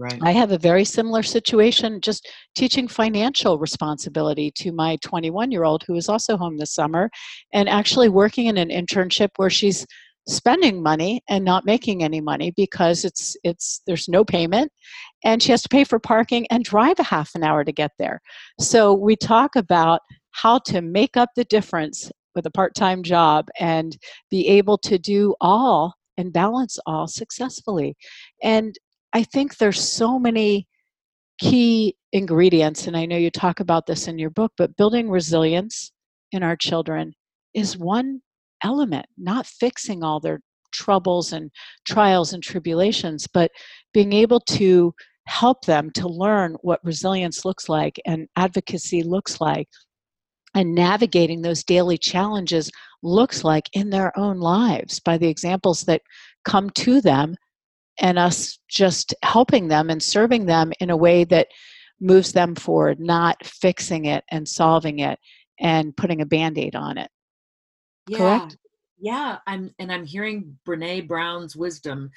Right. 0.00 0.20
I 0.22 0.30
have 0.30 0.52
a 0.52 0.58
very 0.58 0.84
similar 0.84 1.24
situation 1.24 2.00
just 2.00 2.28
teaching 2.54 2.86
financial 2.86 3.58
responsibility 3.58 4.52
to 4.58 4.70
my 4.70 4.96
21 5.02 5.50
year 5.50 5.64
old 5.64 5.82
who 5.86 5.96
is 5.96 6.08
also 6.08 6.36
home 6.36 6.56
this 6.56 6.72
summer 6.72 7.10
and 7.52 7.68
actually 7.68 8.08
working 8.08 8.46
in 8.46 8.58
an 8.58 8.68
internship 8.68 9.30
where 9.36 9.50
she's 9.50 9.84
spending 10.28 10.82
money 10.82 11.22
and 11.28 11.44
not 11.44 11.64
making 11.64 12.04
any 12.04 12.20
money 12.20 12.52
because 12.56 13.04
it's 13.04 13.36
it's 13.44 13.80
there's 13.86 14.08
no 14.08 14.24
payment 14.24 14.70
and 15.24 15.42
she 15.42 15.50
has 15.50 15.62
to 15.62 15.68
pay 15.68 15.84
for 15.84 15.98
parking 15.98 16.46
and 16.50 16.64
drive 16.64 16.98
a 16.98 17.02
half 17.04 17.30
an 17.34 17.42
hour 17.42 17.64
to 17.64 17.72
get 17.72 17.92
there. 17.98 18.20
So 18.60 18.92
we 18.92 19.16
talk 19.16 19.56
about 19.56 20.00
how 20.32 20.58
to 20.66 20.82
make 20.82 21.16
up 21.16 21.30
the 21.34 21.44
difference 21.44 22.12
with 22.34 22.46
a 22.46 22.50
part-time 22.50 23.02
job 23.02 23.48
and 23.58 23.96
be 24.30 24.46
able 24.48 24.78
to 24.78 24.98
do 24.98 25.34
all 25.40 25.94
and 26.18 26.32
balance 26.32 26.78
all 26.86 27.06
successfully. 27.06 27.96
And 28.42 28.76
I 29.12 29.24
think 29.24 29.56
there's 29.56 29.80
so 29.80 30.18
many 30.18 30.68
key 31.40 31.96
ingredients, 32.12 32.86
and 32.86 32.96
I 32.96 33.06
know 33.06 33.16
you 33.16 33.30
talk 33.30 33.60
about 33.60 33.86
this 33.86 34.08
in 34.08 34.18
your 34.18 34.30
book, 34.30 34.52
but 34.56 34.76
building 34.76 35.08
resilience 35.08 35.90
in 36.32 36.42
our 36.42 36.56
children 36.56 37.14
is 37.54 37.78
one 37.78 38.20
element, 38.62 39.06
not 39.16 39.46
fixing 39.46 40.02
all 40.02 40.20
their 40.20 40.40
troubles 40.72 41.32
and 41.32 41.50
trials 41.86 42.32
and 42.32 42.42
tribulations, 42.42 43.26
but 43.26 43.50
being 43.92 44.12
able 44.12 44.40
to 44.40 44.92
help 45.26 45.64
them 45.64 45.90
to 45.90 46.08
learn 46.08 46.56
what 46.62 46.80
resilience 46.84 47.44
looks 47.44 47.68
like 47.68 48.00
and 48.06 48.26
advocacy 48.36 49.02
looks 49.02 49.40
like 49.40 49.68
and 50.54 50.74
navigating 50.74 51.42
those 51.42 51.62
daily 51.62 51.98
challenges 51.98 52.70
looks 53.02 53.44
like 53.44 53.68
in 53.74 53.90
their 53.90 54.16
own 54.18 54.40
lives 54.40 54.98
by 55.00 55.18
the 55.18 55.28
examples 55.28 55.82
that 55.82 56.00
come 56.44 56.70
to 56.70 57.00
them 57.00 57.36
and 58.00 58.18
us 58.18 58.58
just 58.68 59.14
helping 59.22 59.68
them 59.68 59.90
and 59.90 60.02
serving 60.02 60.46
them 60.46 60.72
in 60.80 60.90
a 60.90 60.96
way 60.96 61.24
that 61.24 61.48
moves 62.00 62.32
them 62.32 62.54
forward, 62.54 62.98
not 63.00 63.36
fixing 63.44 64.06
it 64.06 64.24
and 64.30 64.48
solving 64.48 65.00
it 65.00 65.18
and 65.60 65.96
putting 65.96 66.20
a 66.20 66.26
band-aid 66.26 66.74
on 66.76 66.96
it. 66.96 67.10
Yeah. 68.08 68.18
Correct? 68.18 68.56
Yeah, 69.00 69.38
I'm 69.46 69.72
and 69.78 69.92
I'm 69.92 70.04
hearing 70.04 70.58
Brene 70.66 71.06
Brown's 71.06 71.54
wisdom 71.54 72.10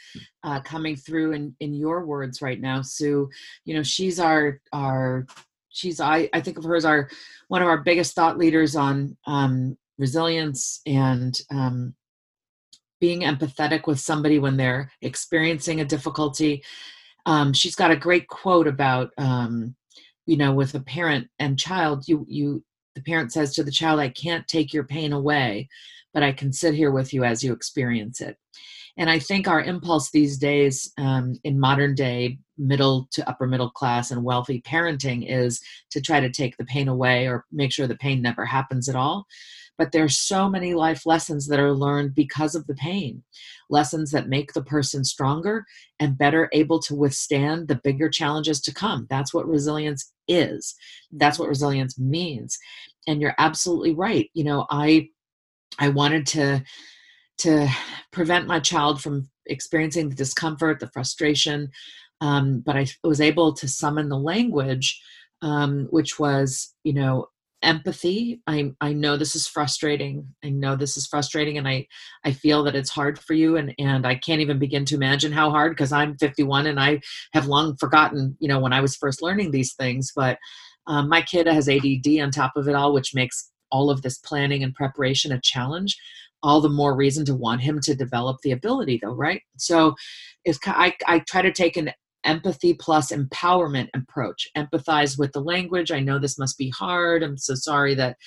uh, 0.43 0.61
coming 0.61 0.95
through 0.95 1.33
in 1.33 1.55
in 1.59 1.75
your 1.75 2.05
words 2.05 2.41
right 2.41 2.59
now, 2.59 2.81
Sue. 2.81 3.29
You 3.65 3.75
know, 3.75 3.83
she's 3.83 4.19
our 4.19 4.59
our 4.73 5.27
she's 5.69 5.99
I 5.99 6.27
I 6.33 6.41
think 6.41 6.57
of 6.57 6.63
her 6.63 6.75
as 6.75 6.85
our 6.85 7.07
one 7.49 7.61
of 7.61 7.67
our 7.67 7.83
biggest 7.83 8.15
thought 8.15 8.39
leaders 8.39 8.75
on 8.75 9.15
um, 9.27 9.77
resilience 9.99 10.81
and 10.87 11.39
um, 11.51 11.93
being 13.01 13.21
empathetic 13.21 13.87
with 13.87 13.99
somebody 13.99 14.39
when 14.39 14.55
they're 14.55 14.91
experiencing 15.01 15.81
a 15.81 15.85
difficulty. 15.85 16.63
Um, 17.25 17.51
she's 17.51 17.75
got 17.75 17.91
a 17.91 17.95
great 17.95 18.27
quote 18.27 18.67
about, 18.67 19.11
um, 19.17 19.75
you 20.25 20.37
know, 20.37 20.53
with 20.53 20.75
a 20.75 20.79
parent 20.79 21.27
and 21.39 21.59
child. 21.59 22.07
You, 22.07 22.25
you, 22.29 22.63
the 22.95 23.01
parent 23.01 23.31
says 23.31 23.53
to 23.55 23.63
the 23.63 23.71
child, 23.71 23.99
"I 23.99 24.09
can't 24.09 24.47
take 24.47 24.73
your 24.73 24.83
pain 24.83 25.13
away, 25.13 25.69
but 26.13 26.23
I 26.23 26.31
can 26.31 26.51
sit 26.51 26.73
here 26.73 26.91
with 26.91 27.13
you 27.13 27.23
as 27.23 27.43
you 27.43 27.53
experience 27.53 28.21
it." 28.21 28.37
And 28.97 29.09
I 29.09 29.19
think 29.19 29.47
our 29.47 29.61
impulse 29.61 30.11
these 30.11 30.37
days, 30.37 30.91
um, 30.97 31.35
in 31.43 31.59
modern 31.59 31.95
day 31.95 32.39
middle 32.57 33.07
to 33.11 33.27
upper 33.27 33.47
middle 33.47 33.71
class 33.71 34.11
and 34.11 34.23
wealthy 34.23 34.61
parenting, 34.61 35.25
is 35.27 35.61
to 35.91 36.01
try 36.01 36.19
to 36.19 36.29
take 36.29 36.57
the 36.57 36.65
pain 36.65 36.87
away 36.87 37.27
or 37.27 37.45
make 37.51 37.71
sure 37.71 37.87
the 37.87 37.95
pain 37.95 38.21
never 38.21 38.45
happens 38.45 38.89
at 38.89 38.95
all 38.95 39.25
but 39.81 39.91
there's 39.91 40.19
so 40.19 40.47
many 40.47 40.75
life 40.75 41.07
lessons 41.07 41.47
that 41.47 41.59
are 41.59 41.73
learned 41.73 42.13
because 42.13 42.53
of 42.53 42.67
the 42.67 42.75
pain 42.75 43.23
lessons 43.71 44.11
that 44.11 44.29
make 44.29 44.53
the 44.53 44.61
person 44.61 45.03
stronger 45.03 45.65
and 45.99 46.19
better 46.19 46.49
able 46.53 46.79
to 46.79 46.93
withstand 46.93 47.67
the 47.67 47.81
bigger 47.83 48.07
challenges 48.07 48.61
to 48.61 48.71
come 48.71 49.07
that's 49.09 49.33
what 49.33 49.47
resilience 49.47 50.10
is. 50.27 50.75
That's 51.11 51.39
what 51.39 51.49
resilience 51.49 51.99
means. 51.99 52.57
And 53.07 53.21
you're 53.21 53.35
absolutely 53.37 53.93
right 53.93 54.29
you 54.33 54.43
know 54.43 54.65
i 54.69 55.07
i 55.79 55.89
wanted 55.89 56.25
to 56.25 56.63
to 57.37 57.67
prevent 58.11 58.47
my 58.47 58.59
child 58.59 59.01
from 59.01 59.29
experiencing 59.47 60.09
the 60.09 60.15
discomfort 60.15 60.79
the 60.79 60.89
frustration 60.89 61.69
um, 62.21 62.59
but 62.59 62.77
i 62.77 62.85
was 63.03 63.21
able 63.21 63.53
to 63.53 63.67
summon 63.67 64.09
the 64.09 64.19
language 64.19 65.01
um, 65.41 65.87
which 65.89 66.19
was 66.19 66.73
you 66.83 66.93
know 66.93 67.27
empathy. 67.63 68.41
I 68.47 68.71
i 68.81 68.93
know 68.93 69.17
this 69.17 69.35
is 69.35 69.47
frustrating. 69.47 70.27
I 70.43 70.49
know 70.49 70.75
this 70.75 70.97
is 70.97 71.07
frustrating 71.07 71.57
and 71.57 71.67
i 71.67 71.87
i 72.23 72.31
feel 72.31 72.63
that 72.63 72.75
it's 72.75 72.89
hard 72.89 73.19
for 73.19 73.33
you 73.33 73.57
and 73.57 73.73
and 73.77 74.05
i 74.05 74.15
can't 74.15 74.41
even 74.41 74.59
begin 74.59 74.85
to 74.85 74.95
imagine 74.95 75.31
how 75.31 75.49
hard 75.49 75.71
because 75.71 75.91
i'm 75.91 76.17
51 76.17 76.67
and 76.67 76.79
i 76.79 76.99
have 77.33 77.47
long 77.47 77.75
forgotten 77.77 78.35
you 78.39 78.47
know 78.47 78.59
when 78.59 78.73
i 78.73 78.81
was 78.81 78.95
first 78.95 79.21
learning 79.21 79.51
these 79.51 79.73
things 79.73 80.11
but 80.15 80.37
um, 80.87 81.09
my 81.09 81.21
kid 81.21 81.47
has 81.47 81.69
add 81.69 81.81
on 82.21 82.31
top 82.31 82.53
of 82.55 82.67
it 82.67 82.75
all 82.75 82.93
which 82.93 83.13
makes 83.13 83.51
all 83.71 83.89
of 83.89 84.01
this 84.01 84.17
planning 84.19 84.63
and 84.63 84.75
preparation 84.75 85.31
a 85.31 85.41
challenge 85.41 85.97
all 86.43 86.61
the 86.61 86.69
more 86.69 86.95
reason 86.95 87.25
to 87.25 87.35
want 87.35 87.61
him 87.61 87.79
to 87.81 87.95
develop 87.95 88.37
the 88.41 88.51
ability 88.51 88.99
though 89.01 89.13
right? 89.13 89.41
So 89.57 89.95
if 90.43 90.57
I, 90.65 90.95
I 91.07 91.19
try 91.19 91.41
to 91.41 91.51
take 91.51 91.77
an 91.77 91.91
empathy 92.23 92.73
plus 92.73 93.11
empowerment 93.11 93.89
approach. 93.95 94.47
Empathize 94.57 95.17
with 95.17 95.31
the 95.31 95.41
language. 95.41 95.91
I 95.91 95.99
know 95.99 96.19
this 96.19 96.37
must 96.37 96.57
be 96.57 96.69
hard. 96.69 97.23
I'm 97.23 97.37
so 97.37 97.55
sorry 97.55 97.95
that 97.95 98.17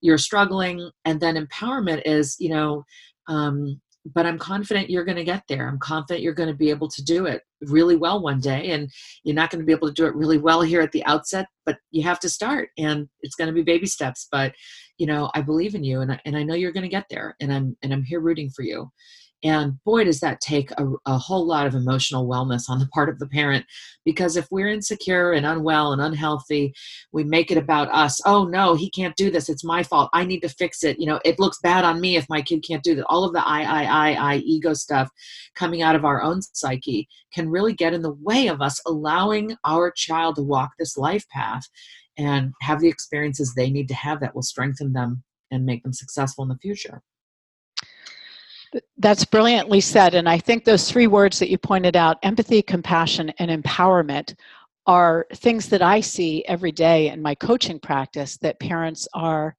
you're 0.00 0.18
struggling. 0.18 0.90
And 1.04 1.20
then 1.20 1.36
empowerment 1.36 2.02
is, 2.04 2.36
you 2.38 2.50
know, 2.50 2.84
um, 3.28 3.80
but 4.14 4.24
I'm 4.24 4.38
confident 4.38 4.88
you're 4.88 5.04
going 5.04 5.18
to 5.18 5.24
get 5.24 5.42
there. 5.48 5.68
I'm 5.68 5.78
confident 5.78 6.22
you're 6.22 6.32
going 6.32 6.48
to 6.48 6.54
be 6.54 6.70
able 6.70 6.88
to 6.88 7.04
do 7.04 7.26
it 7.26 7.42
really 7.62 7.96
well 7.96 8.22
one 8.22 8.40
day. 8.40 8.70
And 8.70 8.90
you're 9.24 9.34
not 9.34 9.50
going 9.50 9.60
to 9.60 9.66
be 9.66 9.72
able 9.72 9.88
to 9.88 9.94
do 9.94 10.06
it 10.06 10.14
really 10.14 10.38
well 10.38 10.62
here 10.62 10.80
at 10.80 10.92
the 10.92 11.04
outset, 11.04 11.46
but 11.66 11.76
you 11.90 12.02
have 12.04 12.18
to 12.20 12.28
start 12.28 12.70
and 12.78 13.08
it's 13.20 13.34
going 13.34 13.48
to 13.48 13.54
be 13.54 13.62
baby 13.62 13.86
steps. 13.86 14.26
But, 14.32 14.54
you 14.96 15.06
know, 15.06 15.30
I 15.34 15.42
believe 15.42 15.74
in 15.74 15.84
you 15.84 16.00
and 16.00 16.12
I, 16.12 16.20
and 16.24 16.36
I 16.36 16.42
know 16.42 16.54
you're 16.54 16.72
going 16.72 16.84
to 16.84 16.88
get 16.88 17.06
there 17.10 17.36
and 17.40 17.52
I'm, 17.52 17.76
and 17.82 17.92
I'm 17.92 18.02
here 18.02 18.20
rooting 18.20 18.48
for 18.50 18.62
you. 18.62 18.90
And 19.42 19.82
boy, 19.84 20.04
does 20.04 20.20
that 20.20 20.40
take 20.40 20.70
a, 20.72 20.86
a, 21.06 21.16
whole 21.16 21.46
lot 21.46 21.66
of 21.66 21.74
emotional 21.74 22.28
wellness 22.28 22.68
on 22.68 22.78
the 22.78 22.86
part 22.88 23.08
of 23.08 23.18
the 23.18 23.26
parent. 23.26 23.64
Because 24.04 24.36
if 24.36 24.46
we're 24.50 24.68
insecure 24.68 25.32
and 25.32 25.46
unwell 25.46 25.92
and 25.92 26.02
unhealthy, 26.02 26.74
we 27.12 27.24
make 27.24 27.50
it 27.50 27.56
about 27.56 27.88
us. 27.90 28.20
Oh, 28.26 28.44
no, 28.44 28.74
he 28.74 28.90
can't 28.90 29.16
do 29.16 29.30
this. 29.30 29.48
It's 29.48 29.64
my 29.64 29.82
fault. 29.82 30.10
I 30.12 30.24
need 30.24 30.40
to 30.40 30.48
fix 30.48 30.84
it. 30.84 30.98
You 30.98 31.06
know, 31.06 31.20
it 31.24 31.38
looks 31.38 31.58
bad 31.62 31.84
on 31.84 32.00
me 32.00 32.16
if 32.16 32.28
my 32.28 32.42
kid 32.42 32.62
can't 32.66 32.82
do 32.82 32.94
that. 32.96 33.06
All 33.06 33.24
of 33.24 33.32
the 33.32 33.46
I, 33.46 33.62
I, 33.62 33.84
I, 33.84 34.12
I 34.12 34.36
ego 34.36 34.74
stuff 34.74 35.10
coming 35.54 35.80
out 35.80 35.96
of 35.96 36.04
our 36.04 36.22
own 36.22 36.42
psyche 36.42 37.08
can 37.32 37.48
really 37.48 37.72
get 37.72 37.94
in 37.94 38.02
the 38.02 38.16
way 38.20 38.48
of 38.48 38.60
us 38.60 38.80
allowing 38.86 39.56
our 39.64 39.90
child 39.90 40.36
to 40.36 40.42
walk 40.42 40.72
this 40.78 40.98
life 40.98 41.26
path 41.30 41.66
and 42.18 42.52
have 42.60 42.80
the 42.80 42.88
experiences 42.88 43.54
they 43.54 43.70
need 43.70 43.88
to 43.88 43.94
have 43.94 44.20
that 44.20 44.34
will 44.34 44.42
strengthen 44.42 44.92
them 44.92 45.22
and 45.50 45.64
make 45.64 45.82
them 45.82 45.92
successful 45.92 46.42
in 46.42 46.48
the 46.48 46.58
future. 46.58 47.02
That's 48.98 49.24
brilliantly 49.24 49.80
said. 49.80 50.14
And 50.14 50.28
I 50.28 50.38
think 50.38 50.64
those 50.64 50.90
three 50.90 51.06
words 51.06 51.38
that 51.38 51.50
you 51.50 51.58
pointed 51.58 51.96
out 51.96 52.18
empathy, 52.22 52.62
compassion, 52.62 53.30
and 53.38 53.50
empowerment 53.50 54.34
are 54.86 55.26
things 55.34 55.68
that 55.68 55.82
I 55.82 56.00
see 56.00 56.44
every 56.46 56.72
day 56.72 57.08
in 57.08 57.22
my 57.22 57.34
coaching 57.34 57.78
practice 57.78 58.36
that 58.38 58.60
parents 58.60 59.06
are 59.14 59.54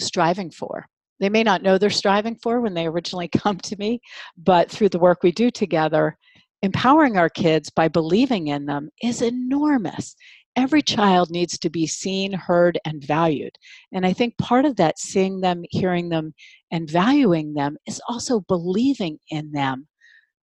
striving 0.00 0.50
for. 0.50 0.86
They 1.20 1.28
may 1.28 1.42
not 1.42 1.62
know 1.62 1.78
they're 1.78 1.90
striving 1.90 2.36
for 2.36 2.60
when 2.60 2.74
they 2.74 2.86
originally 2.86 3.28
come 3.36 3.58
to 3.58 3.76
me, 3.76 4.00
but 4.36 4.70
through 4.70 4.90
the 4.90 4.98
work 4.98 5.22
we 5.22 5.32
do 5.32 5.50
together, 5.50 6.16
empowering 6.62 7.16
our 7.16 7.28
kids 7.28 7.70
by 7.70 7.88
believing 7.88 8.48
in 8.48 8.66
them 8.66 8.90
is 9.02 9.22
enormous 9.22 10.16
every 10.58 10.82
child 10.82 11.30
needs 11.30 11.56
to 11.56 11.70
be 11.70 11.86
seen, 11.86 12.32
heard, 12.32 12.78
and 12.84 13.02
valued. 13.04 13.56
And 13.92 14.04
I 14.04 14.12
think 14.12 14.36
part 14.38 14.64
of 14.64 14.74
that, 14.76 14.98
seeing 14.98 15.40
them, 15.40 15.62
hearing 15.70 16.08
them, 16.08 16.34
and 16.72 16.90
valuing 16.90 17.54
them, 17.54 17.76
is 17.86 18.00
also 18.08 18.40
believing 18.40 19.20
in 19.30 19.52
them 19.52 19.86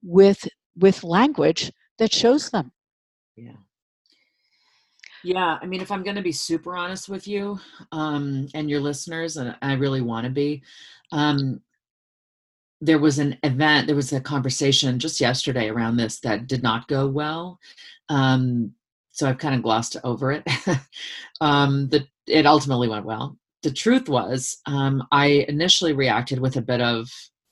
with, 0.02 0.48
with 0.78 1.04
language 1.04 1.70
that 2.00 2.14
shows 2.14 2.50
them. 2.50 2.72
Yeah. 3.36 3.58
Yeah, 5.26 5.58
I 5.62 5.66
mean, 5.66 5.82
if 5.82 5.92
I'm 5.92 6.04
going 6.04 6.16
to 6.16 6.22
be 6.22 6.32
super 6.32 6.78
honest 6.78 7.10
with 7.10 7.28
you 7.28 7.60
um, 7.92 8.48
and 8.54 8.70
your 8.70 8.80
listeners, 8.80 9.36
and 9.36 9.56
I 9.62 9.74
really 9.74 10.02
want 10.02 10.26
to 10.26 10.32
be, 10.32 10.64
um, 11.12 11.60
there 12.80 13.00
was 13.00 13.20
an 13.20 13.38
event, 13.44 13.88
there 13.88 13.96
was 13.96 14.14
a 14.14 14.22
conversation 14.22 15.00
just 15.00 15.20
yesterday 15.20 15.68
around 15.70 15.98
this 15.98 16.20
that 16.22 16.48
did 16.48 16.64
not 16.64 16.88
go 16.88 17.08
well. 17.08 17.60
Um, 18.08 18.74
so 19.16 19.30
I've 19.30 19.38
kind 19.38 19.56
of 19.56 19.64
glossed 19.64 19.96
over 20.04 20.34
it. 20.34 20.44
um, 21.42 21.88
the, 21.88 22.06
it 22.28 22.46
ultimately 22.46 22.90
went 22.90 23.06
well. 23.06 23.38
The 23.64 23.72
truth 23.72 24.10
was, 24.10 24.58
um, 24.66 25.04
I 25.12 25.46
initially 25.48 25.94
reacted 25.94 26.40
with 26.40 26.58
a 26.58 26.62
bit 26.62 26.82
of, 26.82 27.08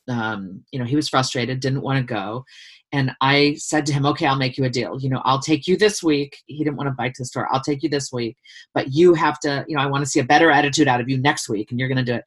um, 0.10 0.66
you 0.72 0.80
know, 0.80 0.84
he 0.84 0.98
was 0.98 1.08
frustrated, 1.08 1.62
didn't 1.62 1.82
want 1.82 2.00
to 2.00 2.14
go. 2.14 2.44
And 2.92 3.12
I 3.22 3.56
said 3.58 3.86
to 3.88 3.94
him, 3.94 4.06
okay, 4.08 4.26
I'll 4.26 4.36
make 4.36 4.58
you 4.58 4.66
a 4.66 4.70
deal. 4.70 5.00
You 5.00 5.10
know, 5.10 5.22
I'll 5.24 5.40
take 5.40 5.66
you 5.66 5.78
this 5.78 6.04
week. 6.04 6.38
He 6.48 6.66
didn't 6.66 6.76
want 6.76 6.88
to 6.88 6.96
bike 6.96 7.14
to 7.14 7.22
the 7.22 7.28
store. 7.28 7.48
I'll 7.52 7.62
take 7.62 7.82
you 7.82 7.88
this 7.88 8.12
week, 8.12 8.36
but 8.74 8.92
you 8.92 9.14
have 9.14 9.40
to, 9.40 9.64
you 9.68 9.78
know, 9.78 9.82
I 9.82 9.88
want 9.88 10.04
to 10.04 10.10
see 10.10 10.20
a 10.20 10.26
better 10.26 10.52
attitude 10.52 10.90
out 10.90 11.00
of 11.00 11.10
you 11.10 11.18
next 11.18 11.48
week 11.48 11.72
and 11.72 11.80
you're 11.80 11.90
going 11.90 12.06
to 12.06 12.12
do 12.12 12.16
it. 12.16 12.26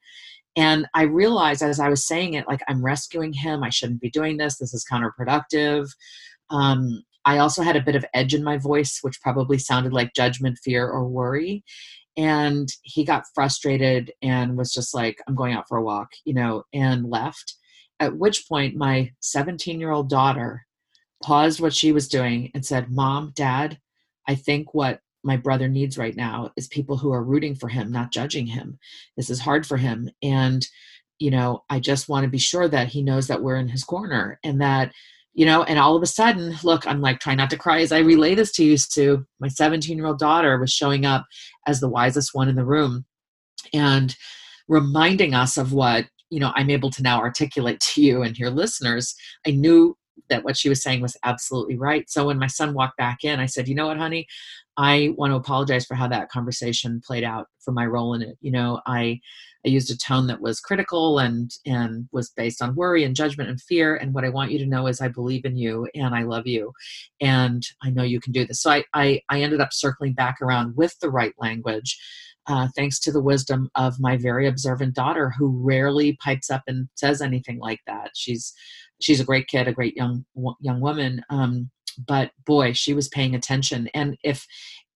And 0.57 0.87
I 0.95 1.03
realized 1.03 1.63
as 1.63 1.79
I 1.79 1.91
was 1.91 2.07
saying 2.07 2.35
it, 2.35 2.49
like, 2.49 2.63
I'm 2.69 2.83
rescuing 2.83 3.35
him. 3.35 3.63
I 3.63 3.69
shouldn't 3.69 4.01
be 4.01 4.11
doing 4.11 4.39
this. 4.39 4.57
This 4.57 4.73
is 4.73 4.87
counterproductive. 4.91 5.91
Um, 6.49 7.03
I 7.27 7.39
also 7.39 7.63
had 7.63 7.77
a 7.77 7.83
bit 7.83 7.97
of 7.97 8.07
edge 8.15 8.35
in 8.35 8.45
my 8.45 8.57
voice, 8.57 9.01
which 9.03 9.21
probably 9.21 9.59
sounded 9.59 9.93
like 9.93 10.15
judgment, 10.15 10.59
fear, 10.63 10.89
or 10.89 11.09
worry. 11.09 11.65
And 12.17 12.69
he 12.83 13.05
got 13.05 13.25
frustrated 13.35 14.13
and 14.23 14.57
was 14.57 14.73
just 14.73 14.95
like, 14.95 15.19
I'm 15.27 15.35
going 15.35 15.53
out 15.53 15.67
for 15.69 15.77
a 15.77 15.83
walk, 15.83 16.09
you 16.25 16.33
know, 16.33 16.63
and 16.73 17.11
left. 17.11 17.55
At 17.99 18.17
which 18.17 18.49
point, 18.49 18.77
my 18.77 19.11
17 19.21 19.81
year 19.81 19.91
old 19.91 20.09
daughter 20.09 20.67
paused 21.23 21.61
what 21.61 21.75
she 21.75 21.93
was 21.93 22.09
doing 22.09 22.51
and 22.55 22.65
said, 22.65 22.91
Mom, 22.91 23.33
Dad, 23.35 23.79
I 24.29 24.37
think 24.37 24.73
what 24.73 25.01
my 25.25 25.37
brother 25.37 25.67
needs 25.67 25.99
right 25.99 26.15
now 26.15 26.53
is 26.57 26.69
people 26.69 26.97
who 26.97 27.13
are 27.13 27.25
rooting 27.25 27.57
for 27.57 27.69
him, 27.69 27.91
not 27.91 28.13
judging 28.13 28.47
him. 28.47 28.79
This 29.17 29.31
is 29.31 29.41
hard 29.41 29.67
for 29.67 29.77
him. 29.77 30.09
And, 30.23 30.67
you 31.19 31.33
know, 31.33 31.65
I 31.69 31.81
just 31.81 32.09
want 32.09 32.23
to 32.25 32.31
be 32.31 32.39
sure 32.39 32.69
that 32.69 32.89
he 32.89 33.03
knows 33.03 33.27
that 33.27 33.43
we're 33.43 33.57
in 33.57 33.69
his 33.69 33.83
corner 33.83 34.39
and 34.45 34.61
that, 34.61 34.93
you 35.37 35.45
know, 35.45 35.63
and 35.65 35.79
all 35.79 35.95
of 35.95 36.03
a 36.03 36.07
sudden, 36.07 36.57
look, 36.65 36.87
I'm 36.87 37.03
like 37.03 37.21
trying 37.21 37.37
not 37.37 37.51
to 37.51 37.59
cry 37.59 37.83
as 37.83 37.93
I 37.93 37.99
relay 37.99 38.35
this 38.35 38.51
to 38.53 38.65
you, 38.65 38.79
Sue. 38.79 39.27
My 39.39 39.49
17 39.49 39.95
year 39.95 40.07
old 40.07 40.19
daughter 40.19 40.59
was 40.59 40.73
showing 40.73 41.05
up 41.05 41.27
as 41.67 41.79
the 41.79 41.91
wisest 41.91 42.35
one 42.35 42.49
in 42.49 42.57
the 42.57 42.65
room 42.65 43.05
and 43.75 44.17
reminding 44.67 45.35
us 45.35 45.59
of 45.59 45.75
what, 45.75 46.07
you 46.31 46.41
know, 46.41 46.53
I'm 46.57 46.71
able 46.71 46.89
to 46.91 47.03
now 47.03 47.21
articulate 47.21 47.81
to 47.81 48.03
you 48.03 48.23
and 48.23 48.39
your 48.39 48.49
listeners. 48.49 49.15
I 49.47 49.51
knew 49.51 49.95
that 50.31 50.43
what 50.43 50.57
she 50.57 50.71
was 50.71 50.83
saying 50.83 51.03
was 51.03 51.19
absolutely 51.23 51.77
right. 51.77 52.09
So 52.09 52.27
when 52.27 52.39
my 52.39 52.47
son 52.47 52.73
walked 52.73 52.97
back 52.97 53.23
in, 53.23 53.39
I 53.39 53.47
said, 53.47 53.69
you 53.69 53.75
know 53.75 53.89
what, 53.89 53.99
honey, 53.99 54.27
I 54.77 55.15
want 55.17 55.33
to 55.33 55.37
apologize 55.37 55.87
for 55.87 55.95
how 55.95 56.09
that 56.09 56.29
conversation 56.29 57.01
played 57.05 57.25
out 57.25 57.47
for 57.61 57.73
my 57.73 57.87
role 57.87 58.15
in 58.15 58.23
it. 58.23 58.37
You 58.41 58.51
know, 58.53 58.81
I 58.87 59.21
I 59.65 59.69
used 59.69 59.91
a 59.91 59.97
tone 59.97 60.27
that 60.29 60.41
was 60.41 60.61
critical 60.61 61.19
and 61.19 61.51
and 61.65 62.09
was 62.13 62.31
based 62.31 62.63
on 62.63 62.77
worry 62.77 63.03
and 63.05 63.17
judgment 63.17 63.51
and 63.51 63.61
fear. 63.61 63.97
And 63.97 64.15
what 64.15 64.25
I 64.25 64.29
want 64.29 64.53
you 64.53 64.59
to 64.59 64.67
know 64.67 64.87
is 64.87 65.01
I 65.01 65.09
believe 65.09 65.45
in 65.45 65.57
you 65.57 65.89
and 65.95 66.15
I 66.15 66.23
love 66.23 66.47
you, 66.47 66.73
and 67.21 67.63
I 67.83 67.91
know 67.91 68.03
you 68.03 68.21
can 68.21 68.33
do 68.33 68.47
this. 68.47 68.61
So 68.61 68.71
I 68.71 68.85
I, 68.95 69.21
I 69.29 69.41
ended 69.41 69.61
up 69.61 69.73
circling 69.73 70.13
back 70.13 70.41
around 70.43 70.77
with 70.77 70.99
the 71.01 71.11
right 71.11 71.35
language. 71.39 71.99
Uh, 72.49 72.69
thanks 72.77 73.01
to 73.01 73.11
the 73.11 73.21
wisdom 73.21 73.69
of 73.75 73.99
my 73.99 74.17
very 74.17 74.47
observant 74.47 74.95
daughter, 74.95 75.33
who 75.37 75.49
rarely 75.49 76.17
pipes 76.23 76.49
up 76.49 76.63
and 76.69 76.89
says 76.95 77.21
anything 77.21 77.59
like 77.59 77.81
that. 77.89 78.11
She's 78.15 78.55
she's 79.01 79.21
a 79.21 79.25
great 79.25 79.47
kid, 79.49 79.69
a 79.69 79.73
great 79.73 79.97
young 79.97 80.25
young 80.61 80.81
woman. 80.81 81.23
Um, 81.31 81.71
but 82.07 82.31
boy, 82.45 82.73
she 82.73 82.95
was 82.95 83.09
paying 83.09 83.35
attention. 83.35 83.89
And 83.95 84.17
if, 84.23 84.47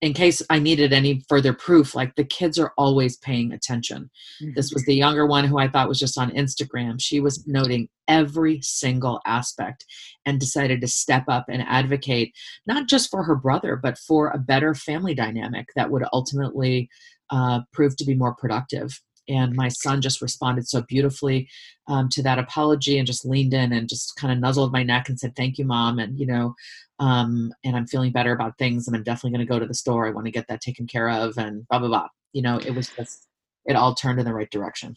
in 0.00 0.12
case 0.12 0.42
I 0.50 0.58
needed 0.58 0.92
any 0.92 1.22
further 1.28 1.52
proof, 1.52 1.94
like 1.94 2.14
the 2.14 2.24
kids 2.24 2.58
are 2.58 2.72
always 2.78 3.16
paying 3.18 3.52
attention. 3.52 4.10
Mm-hmm. 4.42 4.52
This 4.54 4.72
was 4.72 4.84
the 4.84 4.94
younger 4.94 5.26
one 5.26 5.44
who 5.44 5.58
I 5.58 5.68
thought 5.68 5.88
was 5.88 5.98
just 5.98 6.18
on 6.18 6.30
Instagram. 6.30 6.96
She 7.00 7.20
was 7.20 7.46
noting 7.46 7.88
every 8.08 8.60
single 8.62 9.20
aspect 9.26 9.84
and 10.26 10.40
decided 10.40 10.80
to 10.80 10.88
step 10.88 11.24
up 11.28 11.46
and 11.48 11.62
advocate, 11.62 12.32
not 12.66 12.88
just 12.88 13.10
for 13.10 13.22
her 13.22 13.36
brother, 13.36 13.76
but 13.76 13.98
for 13.98 14.28
a 14.28 14.38
better 14.38 14.74
family 14.74 15.14
dynamic 15.14 15.68
that 15.76 15.90
would 15.90 16.04
ultimately 16.12 16.88
uh, 17.30 17.60
prove 17.72 17.96
to 17.96 18.04
be 18.04 18.14
more 18.14 18.34
productive 18.34 19.00
and 19.30 19.54
my 19.54 19.68
son 19.68 20.00
just 20.00 20.20
responded 20.20 20.68
so 20.68 20.82
beautifully 20.82 21.48
um, 21.88 22.08
to 22.10 22.22
that 22.22 22.38
apology 22.38 22.98
and 22.98 23.06
just 23.06 23.24
leaned 23.24 23.54
in 23.54 23.72
and 23.72 23.88
just 23.88 24.16
kind 24.16 24.32
of 24.32 24.38
nuzzled 24.38 24.72
my 24.72 24.82
neck 24.82 25.08
and 25.08 25.18
said 25.18 25.34
thank 25.36 25.56
you 25.58 25.64
mom 25.64 25.98
and 25.98 26.18
you 26.18 26.26
know 26.26 26.54
um, 26.98 27.52
and 27.64 27.76
i'm 27.76 27.86
feeling 27.86 28.12
better 28.12 28.32
about 28.32 28.58
things 28.58 28.86
and 28.86 28.96
i'm 28.96 29.02
definitely 29.02 29.30
going 29.30 29.46
to 29.46 29.50
go 29.50 29.58
to 29.58 29.66
the 29.66 29.74
store 29.74 30.06
i 30.06 30.10
want 30.10 30.26
to 30.26 30.32
get 30.32 30.46
that 30.48 30.60
taken 30.60 30.86
care 30.86 31.08
of 31.08 31.38
and 31.38 31.66
blah 31.68 31.78
blah 31.78 31.88
blah 31.88 32.08
you 32.32 32.42
know 32.42 32.58
it 32.58 32.74
was 32.74 32.88
just 32.90 33.28
it 33.66 33.76
all 33.76 33.94
turned 33.94 34.18
in 34.18 34.26
the 34.26 34.34
right 34.34 34.50
direction 34.50 34.94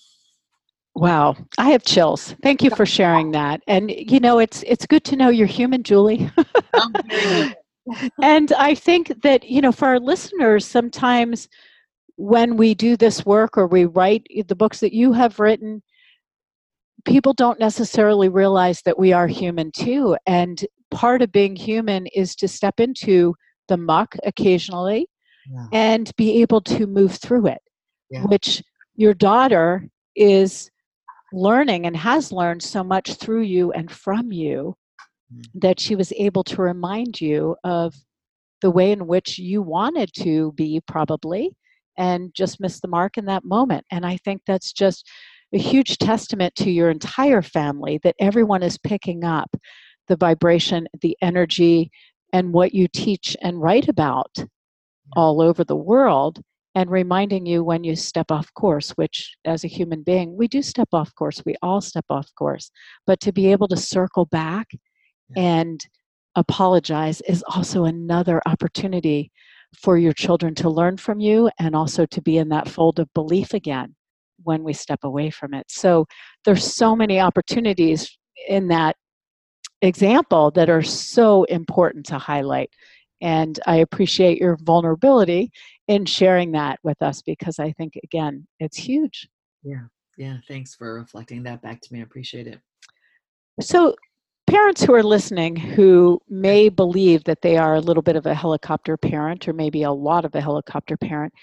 Wow, 0.95 1.35
I 1.57 1.71
have 1.71 1.83
chills. 1.83 2.35
Thank 2.43 2.61
you 2.61 2.69
for 2.69 2.85
sharing 2.85 3.31
that. 3.31 3.63
And 3.67 3.89
you 3.89 4.19
know, 4.19 4.37
it's 4.37 4.63
it's 4.67 4.85
good 4.85 5.03
to 5.05 5.15
know 5.15 5.29
you're 5.29 5.47
human, 5.47 5.81
Julie. 5.81 6.29
and 8.21 8.53
I 8.53 8.75
think 8.75 9.23
that, 9.23 9.43
you 9.43 9.61
know, 9.61 9.71
for 9.71 9.87
our 9.87 9.99
listeners, 9.99 10.65
sometimes 10.65 11.49
when 12.15 12.58
we 12.58 12.74
do 12.74 12.96
this 12.96 13.25
work 13.25 13.58
or 13.58 13.67
we 13.67 13.86
write 13.86 14.27
the 14.48 14.55
books 14.55 14.79
that 14.79 14.94
you 14.94 15.14
have 15.14 15.40
written, 15.40 15.81
people 17.05 17.33
don't 17.33 17.59
necessarily 17.59 18.29
realize 18.29 18.81
that 18.83 19.00
we 19.00 19.14
are 19.14 19.27
human 19.27 19.72
too. 19.72 20.16
And 20.25 20.64
part 20.92 21.22
of 21.22 21.31
being 21.31 21.55
human 21.55 22.07
is 22.07 22.35
to 22.37 22.48
step 22.48 22.79
into 22.79 23.35
the 23.68 23.77
muck 23.77 24.16
occasionally 24.25 25.07
yeah. 25.51 25.66
and 25.72 26.11
be 26.16 26.42
able 26.42 26.61
to 26.61 26.87
move 26.87 27.16
through 27.16 27.48
it, 27.48 27.61
yeah. 28.09 28.24
which 28.24 28.61
your 28.96 29.14
daughter 29.14 29.87
is 30.16 30.70
learning 31.31 31.85
and 31.85 31.98
has 31.98 32.31
learned 32.31 32.61
so 32.61 32.83
much 32.83 33.16
through 33.16 33.42
you 33.42 33.72
and 33.72 33.92
from 33.92 34.31
you 34.31 34.75
mm. 35.33 35.44
that 35.55 35.79
she 35.79 35.96
was 35.96 36.14
able 36.14 36.44
to 36.44 36.61
remind 36.61 37.20
you 37.20 37.55
of 37.64 37.96
the 38.61 38.70
way 38.70 38.92
in 38.92 39.07
which 39.07 39.40
you 39.40 39.61
wanted 39.61 40.11
to 40.14 40.51
be, 40.53 40.79
probably, 40.87 41.51
and 41.98 42.34
just 42.34 42.60
miss 42.60 42.79
the 42.79 42.88
mark 42.88 43.18
in 43.18 43.25
that 43.25 43.46
moment. 43.46 43.86
And 43.92 44.06
I 44.06 44.18
think 44.18 44.42
that's 44.46 44.72
just 44.74 45.08
a 45.53 45.58
huge 45.58 45.98
testament 45.98 46.56
to 46.56 46.72
your 46.72 46.90
entire 46.90 47.42
family 47.42 48.00
that 48.03 48.16
everyone 48.20 48.64
is 48.64 48.77
picking 48.77 49.24
up 49.24 49.56
the 50.08 50.16
vibration, 50.16 50.88
the 51.01 51.16
energy, 51.22 51.92
and 52.34 52.51
what 52.51 52.74
you 52.74 52.88
teach 52.88 53.38
and 53.42 53.62
write 53.62 53.88
about 53.88 54.36
all 55.16 55.42
over 55.42 55.64
the 55.64 55.75
world 55.75 56.42
and 56.75 56.90
reminding 56.90 57.46
you 57.46 57.64
when 57.64 57.84
you 57.84 57.96
step 57.96 58.32
off 58.32 58.51
course, 58.56 58.90
which 58.92 59.36
as 59.46 59.64
a 59.64 59.68
human 59.68 60.01
being, 60.01 60.36
we 60.36 60.48
do 60.48 60.64
step 60.64 60.90
off 60.92 61.14
course. 61.14 61.44
We 61.46 61.56
all 61.62 61.82
step 61.82 62.06
off 62.10 62.27
course. 62.36 62.72
But 63.06 63.20
to 63.22 63.32
be 63.32 63.51
able 63.51 63.68
to 63.68 63.77
circle 63.77 64.25
back 64.25 64.72
and 65.36 65.79
apologize 66.36 67.22
is 67.22 67.44
also 67.53 67.86
another 67.86 68.42
opportunity 68.48 69.32
for 69.75 69.98
your 69.98 70.14
children 70.14 70.55
to 70.55 70.70
learn 70.70 70.98
from 70.98 71.20
you 71.20 71.50
and 71.59 71.75
also 71.75 72.05
to 72.05 72.22
be 72.22 72.38
in 72.38 72.50
that 72.50 72.70
fold 72.70 73.00
of 73.00 73.14
belief 73.14 73.53
again 73.53 73.96
when 74.44 74.64
we 74.64 74.74
step 74.74 75.00
away 75.03 75.29
from 75.29 75.53
it. 75.53 75.66
So 75.70 76.05
there's 76.46 76.64
so 76.64 76.96
many 76.96 77.20
opportunities 77.20 78.18
in 78.48 78.68
that 78.68 78.96
example 79.81 80.51
that 80.51 80.70
are 80.70 80.81
so 80.81 81.44
important 81.46 82.05
to 82.07 82.18
highlight. 82.18 82.70
And 83.22 83.59
I 83.66 83.77
appreciate 83.77 84.40
your 84.40 84.57
vulnerability 84.62 85.51
in 85.88 86.05
sharing 86.05 86.51
that 86.53 86.79
with 86.83 87.01
us 87.01 87.22
because 87.22 87.59
I 87.59 87.72
think, 87.74 87.94
again, 88.03 88.48
it's 88.59 88.77
huge. 88.77 89.27
Yeah. 89.64 89.83
Yeah. 90.18 90.38
Thanks 90.48 90.75
for 90.75 90.96
reflecting 90.96 91.44
that 91.44 91.62
back 91.62 91.81
to 91.81 91.94
me. 91.94 92.00
I 92.00 92.03
appreciate 92.03 92.48
it. 92.48 92.59
So, 93.62 93.96
parents 94.53 94.83
who 94.83 94.94
are 94.94 95.01
listening 95.01 95.55
who 95.55 96.22
may 96.29 96.70
believe 96.70 97.24
that 97.24 97.42
they 97.42 97.57
are 97.57 97.74
a 97.74 97.81
little 97.81 98.03
bit 98.03 98.16
of 98.16 98.27
a 98.27 98.35
helicopter 98.35 98.96
parent 98.96 99.48
or 99.48 99.53
maybe 99.53 99.81
a 99.81 99.92
lot 99.92 100.25
of 100.25 100.35
a 100.35 100.42
helicopter 100.42 100.96
parent, 100.96 101.33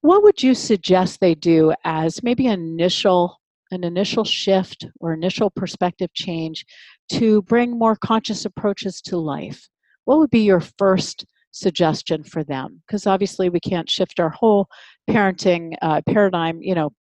what 0.00 0.22
would 0.22 0.42
you 0.42 0.54
suggest 0.54 1.20
they 1.20 1.34
do 1.34 1.74
as 1.84 2.22
maybe 2.22 2.46
an 2.46 2.60
initial 2.60 3.38
an 3.70 3.84
initial 3.84 4.24
shift 4.24 4.86
or 4.98 5.12
initial 5.12 5.50
perspective 5.50 6.08
change 6.14 6.64
to 7.10 7.42
bring 7.42 7.78
more 7.78 7.96
conscious 7.96 8.46
approaches 8.46 9.02
to 9.02 9.18
life? 9.18 9.68
What 10.06 10.18
would 10.18 10.30
be 10.30 10.44
your 10.44 10.60
first 10.60 11.26
suggestion 11.50 12.24
for 12.24 12.44
them? 12.44 12.80
Because 12.86 13.06
obviously 13.06 13.50
we 13.50 13.60
can't 13.60 13.90
shift 13.90 14.18
our 14.18 14.30
whole 14.30 14.68
parenting 15.10 15.74
uh, 15.82 16.00
paradigm, 16.08 16.62
you 16.62 16.74
know, 16.74 16.94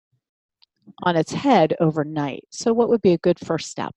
on 1.05 1.15
its 1.15 1.33
head 1.33 1.77
overnight. 1.79 2.43
So 2.51 2.73
what 2.73 2.89
would 2.89 3.03
be 3.03 3.13
a 3.13 3.19
good 3.19 3.39
first 3.39 3.71
step? 3.71 3.95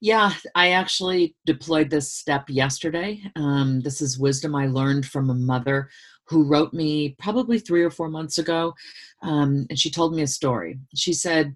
Yeah, 0.00 0.32
I 0.54 0.70
actually 0.70 1.34
deployed 1.44 1.90
this 1.90 2.10
step 2.10 2.44
yesterday. 2.48 3.22
Um, 3.36 3.80
this 3.82 4.00
is 4.00 4.18
wisdom 4.18 4.54
I 4.54 4.66
learned 4.66 5.04
from 5.04 5.28
a 5.28 5.34
mother 5.34 5.90
who 6.24 6.44
wrote 6.44 6.72
me 6.72 7.16
probably 7.18 7.58
three 7.58 7.82
or 7.82 7.90
four 7.90 8.08
months 8.08 8.38
ago. 8.38 8.72
Um, 9.22 9.66
and 9.68 9.78
she 9.78 9.90
told 9.90 10.14
me 10.14 10.22
a 10.22 10.26
story. 10.26 10.78
She 10.94 11.12
said, 11.12 11.54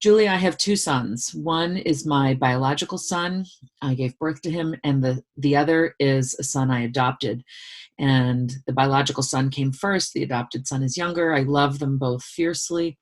Julie, 0.00 0.28
I 0.28 0.36
have 0.36 0.56
two 0.56 0.76
sons. 0.76 1.34
One 1.34 1.76
is 1.76 2.06
my 2.06 2.34
biological 2.34 2.96
son. 2.96 3.44
I 3.82 3.94
gave 3.94 4.18
birth 4.18 4.40
to 4.42 4.50
him, 4.50 4.74
and 4.84 5.02
the, 5.02 5.22
the 5.36 5.56
other 5.56 5.94
is 5.98 6.34
a 6.38 6.42
son 6.42 6.70
I 6.70 6.82
adopted. 6.82 7.44
And 7.98 8.52
the 8.66 8.72
biological 8.72 9.22
son 9.22 9.50
came 9.50 9.72
first, 9.72 10.14
the 10.14 10.22
adopted 10.22 10.66
son 10.66 10.82
is 10.82 10.96
younger. 10.96 11.34
I 11.34 11.40
love 11.40 11.80
them 11.80 11.98
both 11.98 12.22
fiercely. 12.22 12.98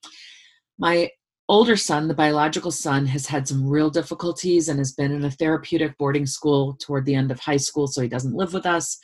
My 0.76 1.10
older 1.48 1.76
son, 1.76 2.08
the 2.08 2.14
biological 2.14 2.70
son, 2.70 3.06
has 3.06 3.26
had 3.26 3.48
some 3.48 3.66
real 3.66 3.90
difficulties 3.90 4.68
and 4.68 4.78
has 4.78 4.92
been 4.92 5.12
in 5.12 5.24
a 5.24 5.30
therapeutic 5.30 5.96
boarding 5.98 6.26
school 6.26 6.76
toward 6.80 7.06
the 7.06 7.14
end 7.14 7.30
of 7.30 7.40
high 7.40 7.56
school, 7.56 7.86
so 7.86 8.02
he 8.02 8.08
doesn't 8.08 8.34
live 8.34 8.52
with 8.52 8.66
us. 8.66 8.98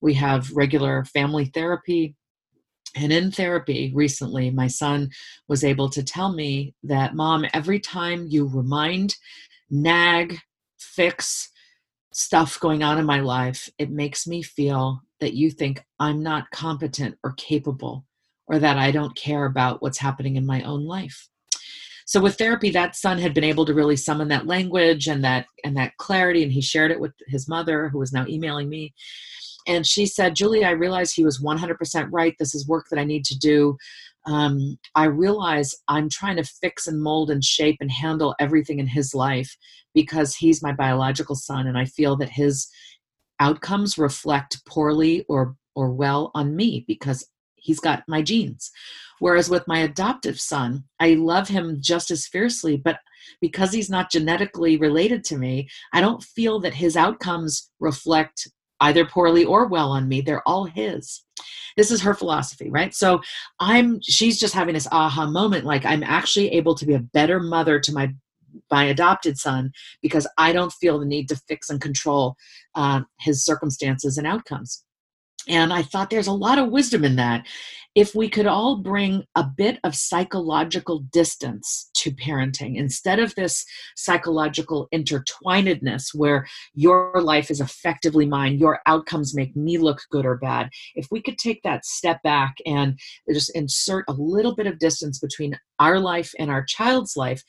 We 0.00 0.14
have 0.14 0.52
regular 0.52 1.04
family 1.04 1.46
therapy. 1.46 2.14
And 2.96 3.12
in 3.12 3.30
therapy 3.30 3.92
recently, 3.94 4.50
my 4.50 4.66
son 4.66 5.10
was 5.48 5.64
able 5.64 5.90
to 5.90 6.02
tell 6.02 6.32
me 6.32 6.74
that, 6.84 7.14
Mom, 7.14 7.44
every 7.52 7.80
time 7.80 8.26
you 8.28 8.46
remind, 8.46 9.16
nag, 9.70 10.38
fix 10.78 11.50
stuff 12.12 12.58
going 12.60 12.82
on 12.82 12.98
in 12.98 13.04
my 13.04 13.20
life, 13.20 13.68
it 13.78 13.90
makes 13.90 14.26
me 14.26 14.42
feel 14.42 15.02
that 15.20 15.34
you 15.34 15.50
think 15.50 15.84
I'm 15.98 16.22
not 16.22 16.50
competent 16.50 17.16
or 17.22 17.32
capable 17.32 18.06
or 18.46 18.58
that 18.58 18.78
I 18.78 18.90
don't 18.90 19.14
care 19.14 19.44
about 19.44 19.82
what's 19.82 19.98
happening 19.98 20.36
in 20.36 20.46
my 20.46 20.62
own 20.62 20.84
life. 20.84 21.28
So 22.08 22.22
with 22.22 22.38
therapy 22.38 22.70
that 22.70 22.96
son 22.96 23.18
had 23.18 23.34
been 23.34 23.44
able 23.44 23.66
to 23.66 23.74
really 23.74 23.94
summon 23.94 24.28
that 24.28 24.46
language 24.46 25.08
and 25.08 25.22
that 25.24 25.44
and 25.62 25.76
that 25.76 25.94
clarity 25.98 26.42
and 26.42 26.50
he 26.50 26.62
shared 26.62 26.90
it 26.90 26.98
with 26.98 27.12
his 27.26 27.46
mother 27.46 27.90
who 27.90 27.98
was 27.98 28.14
now 28.14 28.26
emailing 28.26 28.70
me. 28.70 28.94
And 29.66 29.86
she 29.86 30.06
said 30.06 30.34
julie 30.34 30.64
i 30.64 30.70
realize 30.70 31.12
he 31.12 31.22
was 31.22 31.42
100% 31.42 32.08
right. 32.10 32.34
This 32.38 32.54
is 32.54 32.66
work 32.66 32.86
that 32.90 32.98
i 32.98 33.04
need 33.04 33.26
to 33.26 33.38
do. 33.38 33.76
Um, 34.24 34.78
i 34.94 35.04
realize 35.04 35.74
i'm 35.88 36.08
trying 36.08 36.36
to 36.36 36.44
fix 36.44 36.86
and 36.86 37.02
mold 37.02 37.30
and 37.30 37.44
shape 37.44 37.76
and 37.80 37.90
handle 37.90 38.34
everything 38.40 38.78
in 38.78 38.86
his 38.86 39.14
life 39.14 39.54
because 39.92 40.34
he's 40.34 40.62
my 40.62 40.72
biological 40.72 41.34
son 41.34 41.66
and 41.66 41.76
i 41.76 41.84
feel 41.84 42.16
that 42.16 42.30
his 42.30 42.68
outcomes 43.38 43.98
reflect 43.98 44.64
poorly 44.66 45.26
or 45.28 45.56
or 45.74 45.92
well 45.92 46.30
on 46.34 46.56
me 46.56 46.84
because 46.88 47.28
he's 47.68 47.80
got 47.80 48.02
my 48.08 48.22
genes. 48.22 48.70
Whereas 49.20 49.50
with 49.50 49.66
my 49.66 49.80
adoptive 49.80 50.40
son 50.40 50.84
i 51.00 51.08
love 51.14 51.48
him 51.48 51.78
just 51.80 52.10
as 52.10 52.26
fiercely 52.26 52.76
but 52.76 52.98
because 53.40 53.72
he's 53.72 53.90
not 53.90 54.12
genetically 54.12 54.76
related 54.76 55.24
to 55.24 55.36
me 55.36 55.68
i 55.92 56.00
don't 56.00 56.22
feel 56.22 56.60
that 56.60 56.74
his 56.74 56.96
outcomes 56.96 57.70
reflect 57.80 58.48
either 58.80 59.04
poorly 59.04 59.44
or 59.44 59.66
well 59.66 59.90
on 59.90 60.08
me. 60.08 60.20
They're 60.20 60.46
all 60.46 60.64
his. 60.64 61.24
This 61.76 61.90
is 61.90 62.02
her 62.02 62.14
philosophy 62.14 62.70
right? 62.70 62.94
So 62.94 63.20
i'm 63.60 64.00
she's 64.02 64.38
just 64.40 64.54
having 64.54 64.74
this 64.74 64.88
aha 64.90 65.26
moment 65.26 65.64
like 65.64 65.84
i'm 65.84 66.02
actually 66.02 66.48
able 66.50 66.74
to 66.74 66.86
be 66.86 66.94
a 66.94 67.06
better 67.18 67.38
mother 67.40 67.78
to 67.80 67.92
my 67.92 68.12
my 68.70 68.84
adopted 68.84 69.38
son 69.38 69.70
because 70.02 70.26
i 70.38 70.52
don't 70.52 70.72
feel 70.72 70.98
the 70.98 71.06
need 71.06 71.28
to 71.28 71.36
fix 71.48 71.70
and 71.70 71.80
control 71.80 72.34
uh, 72.74 73.02
his 73.20 73.44
circumstances 73.44 74.18
and 74.18 74.26
outcomes 74.26 74.84
and 75.48 75.72
I 75.72 75.82
thought 75.82 76.10
there's 76.10 76.26
a 76.26 76.32
lot 76.32 76.58
of 76.58 76.70
wisdom 76.70 77.04
in 77.04 77.16
that. 77.16 77.46
If 77.94 78.14
we 78.14 78.28
could 78.28 78.46
all 78.46 78.76
bring 78.76 79.24
a 79.34 79.42
bit 79.42 79.80
of 79.82 79.94
psychological 79.96 81.00
distance 81.10 81.90
to 81.94 82.12
parenting 82.12 82.76
instead 82.76 83.18
of 83.18 83.34
this 83.34 83.64
psychological 83.96 84.88
intertwinedness 84.94 86.14
where 86.14 86.46
your 86.74 87.20
life 87.20 87.50
is 87.50 87.60
effectively 87.60 88.26
mine, 88.26 88.58
your 88.58 88.80
outcomes 88.86 89.34
make 89.34 89.56
me 89.56 89.78
look 89.78 90.02
good 90.10 90.26
or 90.26 90.36
bad. 90.36 90.68
If 90.94 91.08
we 91.10 91.20
could 91.20 91.38
take 91.38 91.62
that 91.64 91.84
step 91.84 92.22
back 92.22 92.58
and 92.66 92.98
just 93.32 93.54
insert 93.56 94.04
a 94.06 94.12
little 94.12 94.54
bit 94.54 94.68
of 94.68 94.78
distance 94.78 95.18
between 95.18 95.58
our 95.78 95.98
life 95.98 96.32
and 96.38 96.50
our 96.50 96.64
child's 96.64 97.16
life, 97.16 97.42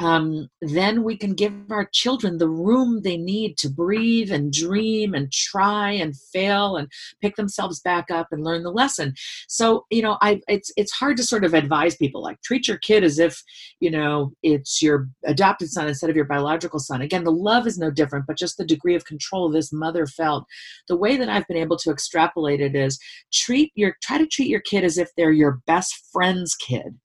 um, 0.00 0.48
then 0.60 1.04
we 1.04 1.16
can 1.16 1.34
give 1.34 1.52
our 1.70 1.88
children 1.92 2.38
the 2.38 2.48
room 2.48 3.02
they 3.02 3.16
need 3.16 3.56
to 3.58 3.68
breathe 3.68 4.32
and 4.32 4.52
dream 4.52 5.14
and 5.14 5.32
try 5.32 5.90
and 5.90 6.16
fail 6.16 6.76
and 6.76 6.88
pick 7.20 7.36
themselves 7.36 7.80
back 7.80 8.10
up 8.10 8.28
and 8.32 8.44
learn 8.44 8.62
the 8.62 8.70
lesson. 8.70 9.14
So, 9.48 9.86
you 9.90 10.02
know, 10.02 10.18
I 10.20 10.40
it's 10.48 10.72
it's 10.76 10.92
hard 10.92 11.16
to 11.18 11.22
sort 11.22 11.44
of 11.44 11.54
advise 11.54 11.96
people 11.96 12.22
like 12.22 12.42
treat 12.42 12.66
your 12.66 12.78
kid 12.78 13.04
as 13.04 13.18
if, 13.18 13.42
you 13.80 13.90
know, 13.90 14.32
it's 14.42 14.82
your 14.82 15.08
adopted 15.24 15.70
son 15.70 15.88
instead 15.88 16.10
of 16.10 16.16
your 16.16 16.24
biological 16.24 16.78
son. 16.80 17.02
Again, 17.02 17.24
the 17.24 17.32
love 17.32 17.66
is 17.66 17.78
no 17.78 17.90
different, 17.90 18.26
but 18.26 18.38
just 18.38 18.56
the 18.56 18.64
degree 18.64 18.94
of 18.94 19.04
control 19.04 19.48
this 19.48 19.72
mother 19.72 20.06
felt. 20.06 20.44
The 20.88 20.96
way 20.96 21.16
that 21.16 21.28
I've 21.28 21.46
been 21.46 21.56
able 21.56 21.76
to 21.78 21.90
extrapolate 21.90 22.60
it 22.60 22.74
is 22.74 22.98
treat 23.32 23.72
your 23.74 23.96
try 24.02 24.18
to 24.18 24.26
treat 24.26 24.48
your 24.48 24.60
kid 24.60 24.84
as 24.84 24.98
if 24.98 25.10
they're 25.16 25.30
your 25.30 25.60
best 25.66 26.08
friend's 26.12 26.54
kid 26.54 26.98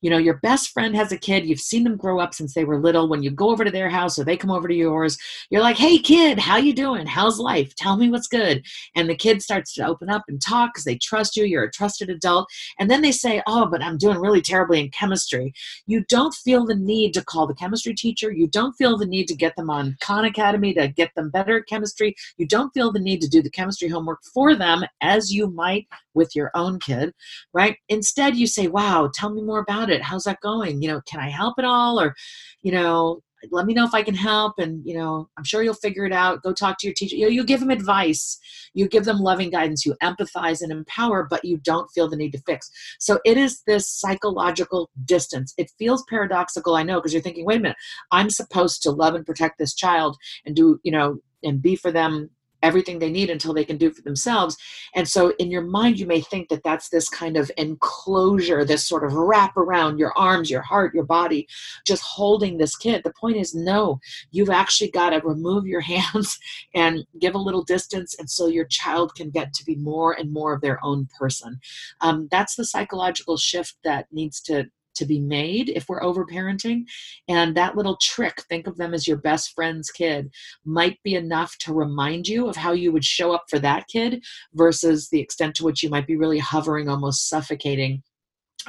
you 0.00 0.10
know 0.10 0.18
your 0.18 0.38
best 0.38 0.70
friend 0.70 0.96
has 0.96 1.12
a 1.12 1.18
kid 1.18 1.46
you've 1.46 1.60
seen 1.60 1.84
them 1.84 1.96
grow 1.96 2.18
up 2.18 2.34
since 2.34 2.54
they 2.54 2.64
were 2.64 2.80
little 2.80 3.08
when 3.08 3.22
you 3.22 3.30
go 3.30 3.50
over 3.50 3.64
to 3.64 3.70
their 3.70 3.88
house 3.88 4.18
or 4.18 4.24
they 4.24 4.36
come 4.36 4.50
over 4.50 4.68
to 4.68 4.74
yours 4.74 5.16
you're 5.50 5.62
like 5.62 5.76
hey 5.76 5.98
kid 5.98 6.38
how 6.38 6.56
you 6.56 6.72
doing? 6.72 7.06
How's 7.06 7.38
life? 7.38 7.74
Tell 7.76 7.96
me 7.96 8.10
what's 8.10 8.26
good. 8.26 8.64
And 8.96 9.08
the 9.08 9.14
kid 9.14 9.42
starts 9.42 9.74
to 9.74 9.86
open 9.86 10.08
up 10.08 10.24
and 10.28 10.40
talk 10.40 10.74
because 10.74 10.84
they 10.84 10.96
trust 10.96 11.36
you 11.36 11.44
you're 11.44 11.64
a 11.64 11.70
trusted 11.70 12.10
adult. 12.10 12.48
And 12.78 12.90
then 12.90 13.02
they 13.02 13.12
say 13.12 13.42
oh 13.46 13.66
but 13.66 13.82
i'm 13.82 13.98
doing 13.98 14.18
really 14.18 14.40
terribly 14.40 14.80
in 14.80 14.90
chemistry. 14.90 15.52
You 15.86 16.04
don't 16.08 16.34
feel 16.34 16.66
the 16.66 16.74
need 16.74 17.14
to 17.14 17.24
call 17.24 17.46
the 17.46 17.54
chemistry 17.54 17.94
teacher. 17.94 18.32
You 18.32 18.48
don't 18.48 18.74
feel 18.74 18.96
the 18.96 19.06
need 19.06 19.28
to 19.28 19.34
get 19.34 19.54
them 19.56 19.70
on 19.70 19.96
khan 20.00 20.24
academy 20.24 20.74
to 20.74 20.88
get 20.88 21.14
them 21.14 21.30
better 21.30 21.58
at 21.58 21.68
chemistry. 21.68 22.14
You 22.36 22.46
don't 22.46 22.72
feel 22.72 22.92
the 22.92 23.00
need 23.00 23.20
to 23.20 23.28
do 23.28 23.42
the 23.42 23.50
chemistry 23.50 23.88
homework 23.88 24.20
for 24.34 24.54
them 24.54 24.82
as 25.02 25.32
you 25.32 25.48
might 25.48 25.86
with 26.14 26.34
your 26.34 26.50
own 26.54 26.78
kid 26.78 27.12
right? 27.52 27.76
Instead 27.88 28.36
you 28.36 28.46
say 28.46 28.66
wow 28.66 29.10
tell 29.12 29.30
me 29.30 29.42
more 29.42 29.60
about 29.60 29.90
it. 29.90 30.02
How's 30.02 30.24
that 30.24 30.40
going? 30.40 30.82
You 30.82 30.88
know 30.88 31.00
can 31.06 31.20
i 31.20 31.28
help 31.28 31.54
at 31.58 31.64
all? 31.64 32.00
Or 32.00 32.14
you 32.62 32.72
know 32.72 33.20
let 33.52 33.64
me 33.64 33.72
know 33.72 33.86
if 33.86 33.94
i 33.94 34.02
can 34.02 34.14
help 34.14 34.58
and 34.58 34.86
you 34.86 34.94
know 34.94 35.26
i'm 35.38 35.44
sure 35.44 35.62
you'll 35.62 35.74
figure 35.74 36.04
it 36.04 36.12
out. 36.12 36.42
Go 36.42 36.52
talk 36.52 36.78
to 36.78 36.86
your 36.86 36.94
teacher. 36.94 37.16
You, 37.16 37.24
know, 37.24 37.30
you 37.30 37.44
give 37.44 37.60
them 37.60 37.70
advice. 37.70 38.38
You 38.74 38.86
give 38.86 39.04
them 39.04 39.18
loving 39.18 39.50
guidance. 39.50 39.86
You 39.86 39.94
empathize 40.02 40.62
and 40.62 40.70
empower 40.70 41.26
but 41.28 41.44
you 41.44 41.58
don't 41.58 41.90
feel 41.94 42.08
the 42.08 42.16
need 42.16 42.32
to 42.32 42.42
fix. 42.46 42.70
So 42.98 43.18
it 43.24 43.36
is 43.36 43.62
this 43.66 43.88
psychological 43.88 44.90
distance. 45.04 45.54
It 45.56 45.70
feels 45.78 46.04
paradoxical 46.08 46.74
i 46.74 46.82
know 46.82 46.96
because 46.96 47.12
you're 47.12 47.22
thinking 47.22 47.46
wait 47.46 47.58
a 47.58 47.60
minute. 47.60 47.78
I'm 48.10 48.30
supposed 48.30 48.82
to 48.82 48.90
love 48.90 49.14
and 49.14 49.26
protect 49.26 49.58
this 49.58 49.74
child 49.74 50.16
and 50.44 50.54
do 50.54 50.78
you 50.82 50.92
know 50.92 51.18
and 51.42 51.62
be 51.62 51.76
for 51.76 51.90
them 51.90 52.30
everything 52.62 52.98
they 52.98 53.10
need 53.10 53.30
until 53.30 53.54
they 53.54 53.64
can 53.64 53.76
do 53.76 53.90
for 53.90 54.02
themselves. 54.02 54.56
And 54.94 55.08
so, 55.08 55.32
in 55.38 55.50
your 55.50 55.62
mind, 55.62 55.98
you 55.98 56.06
may 56.06 56.20
think 56.20 56.48
that 56.48 56.62
that's 56.62 56.88
this 56.88 57.08
kind 57.08 57.36
of 57.36 57.50
enclosure, 57.56 58.64
this 58.64 58.86
sort 58.86 59.04
of 59.04 59.14
wrap 59.14 59.56
around 59.56 59.98
your 59.98 60.12
arms, 60.16 60.50
your 60.50 60.62
heart, 60.62 60.94
your 60.94 61.04
body, 61.04 61.48
just 61.86 62.02
holding 62.02 62.58
this 62.58 62.76
kid. 62.76 63.02
The 63.04 63.12
point 63.12 63.36
is, 63.36 63.54
no, 63.54 64.00
you've 64.30 64.50
actually 64.50 64.90
got 64.90 65.10
to 65.10 65.20
remove 65.20 65.66
your 65.66 65.80
hands 65.90 66.38
and 66.74 67.04
give 67.20 67.34
a 67.34 67.38
little 67.38 67.62
distance, 67.64 68.16
and 68.18 68.28
so 68.28 68.46
your 68.46 68.66
child 68.66 69.14
can 69.14 69.30
get 69.30 69.52
to 69.54 69.64
be 69.64 69.76
more 69.76 70.12
and 70.12 70.32
more 70.32 70.52
of 70.52 70.60
their 70.60 70.84
own 70.84 71.08
person. 71.18 71.60
Um, 72.00 72.28
that's 72.30 72.56
the 72.56 72.64
psychological 72.64 73.36
shift 73.36 73.76
that 73.84 74.06
needs 74.12 74.40
to 74.42 74.70
to 74.96 75.04
be 75.04 75.20
made 75.20 75.68
if 75.70 75.88
we're 75.88 76.00
overparenting. 76.00 76.84
And 77.28 77.56
that 77.56 77.76
little 77.76 77.96
trick, 78.00 78.42
think 78.48 78.66
of 78.66 78.76
them 78.76 78.94
as 78.94 79.06
your 79.06 79.16
best 79.16 79.52
friend's 79.54 79.90
kid, 79.90 80.30
might 80.64 80.98
be 81.02 81.14
enough 81.14 81.56
to 81.60 81.74
remind 81.74 82.28
you 82.28 82.48
of 82.48 82.56
how 82.56 82.72
you 82.72 82.92
would 82.92 83.04
show 83.04 83.32
up 83.32 83.44
for 83.48 83.58
that 83.60 83.86
kid 83.88 84.22
versus 84.54 85.08
the 85.10 85.20
extent 85.20 85.54
to 85.56 85.64
which 85.64 85.82
you 85.82 85.90
might 85.90 86.06
be 86.06 86.16
really 86.16 86.38
hovering, 86.38 86.88
almost 86.88 87.28
suffocating, 87.28 88.02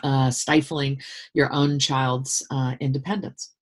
uh, 0.03 0.31
stifling 0.31 1.01
your 1.34 1.51
own 1.53 1.79
child's 1.79 2.45
uh, 2.51 2.75
independence. 2.79 3.53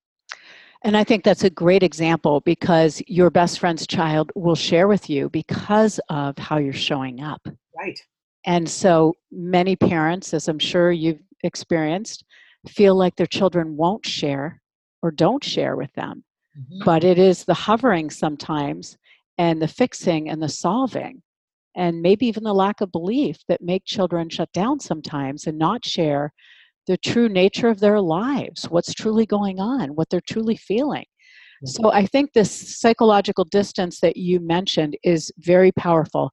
And 0.84 0.96
I 0.96 1.04
think 1.04 1.24
that's 1.24 1.44
a 1.44 1.50
great 1.50 1.84
example 1.84 2.40
because 2.42 3.02
your 3.08 3.30
best 3.30 3.60
friend's 3.60 3.86
child 3.86 4.32
will 4.36 4.56
share 4.56 4.88
with 4.88 5.10
you 5.10 5.30
because 5.30 6.00
of 6.10 6.38
how 6.38 6.58
you're 6.58 6.72
showing 6.72 7.22
up. 7.22 7.46
Right. 7.78 8.00
And 8.46 8.70
so 8.70 9.16
many 9.32 9.76
parents, 9.76 10.34
as 10.34 10.48
I'm 10.48 10.60
sure 10.60 10.92
you've 10.92 11.22
experienced, 11.44 12.24
feel 12.68 12.96
like 12.96 13.16
their 13.16 13.26
children 13.26 13.78
won't 13.78 14.06
share 14.06 14.62
or 15.02 15.12
don't 15.12 15.44
share 15.44 15.76
with 15.76 15.94
them. 15.94 16.24
Mm-hmm. 16.58 16.84
But 16.86 17.04
it 17.04 17.18
is 17.18 17.46
the 17.46 17.54
hovering 17.54 18.10
sometimes 18.10 18.98
and 19.38 19.62
the 19.62 19.68
fixing 19.68 20.30
and 20.30 20.42
the 20.42 20.50
solving 20.50 21.22
and 21.76 22.02
maybe 22.02 22.26
even 22.26 22.44
the 22.44 22.54
lack 22.54 22.82
of 22.82 22.92
belief 22.92 23.38
that 23.48 23.62
make 23.62 23.86
children 23.86 24.30
shut 24.30 24.52
down 24.52 24.80
sometimes 24.80 25.48
and 25.48 25.58
not 25.58 25.86
share 25.86 26.34
the 26.88 26.98
true 26.98 27.30
nature 27.30 27.70
of 27.70 27.80
their 27.80 28.02
lives, 28.02 28.70
what's 28.70 28.94
truly 28.94 29.26
going 29.26 29.60
on, 29.60 29.90
what 29.90 30.10
they're 30.10 30.22
truly 30.28 30.58
feeling. 30.58 31.06
So 31.66 31.92
I 31.92 32.06
think 32.06 32.32
this 32.32 32.80
psychological 32.80 33.44
distance 33.44 34.00
that 34.00 34.16
you 34.16 34.40
mentioned 34.40 34.98
is 35.04 35.30
very 35.40 35.74
powerful 35.74 36.32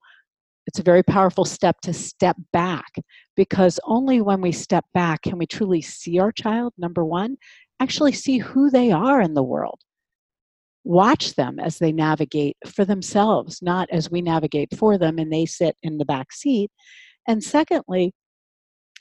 it's 0.67 0.79
a 0.79 0.83
very 0.83 1.03
powerful 1.03 1.45
step 1.45 1.81
to 1.83 1.93
step 1.93 2.37
back 2.53 2.93
because 3.37 3.79
only 3.85 4.21
when 4.21 4.41
we 4.41 4.53
step 4.53 4.85
back 4.95 5.23
can 5.23 5.39
we 5.39 5.47
truly 5.47 5.83
see 5.83 6.19
our 6.19 6.33
child, 6.33 6.73
number 6.79 7.05
one, 7.05 7.37
actually 7.81 8.13
see 8.13 8.39
who 8.39 8.71
they 8.71 8.91
are 8.91 9.21
in 9.21 9.35
the 9.35 9.43
world. 9.43 9.81
Watch 10.85 11.35
them 11.35 11.59
as 11.59 11.79
they 11.79 11.93
navigate 11.93 12.57
for 12.67 12.85
themselves, 12.85 13.61
not 13.61 13.89
as 13.91 14.11
we 14.11 14.23
navigate 14.23 14.77
for 14.77 14.99
them 14.99 15.19
and 15.19 15.33
they 15.33 15.45
sit 15.45 15.77
in 15.83 15.99
the 15.99 16.05
back 16.05 16.33
seat. 16.33 16.71
And 17.29 17.43
secondly, 17.43 18.15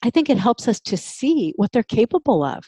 I 0.04 0.10
think 0.10 0.30
it 0.30 0.38
helps 0.38 0.68
us 0.68 0.80
to 0.82 0.98
see 0.98 1.54
what 1.56 1.72
they're 1.72 1.84
capable 1.84 2.44
of. 2.44 2.64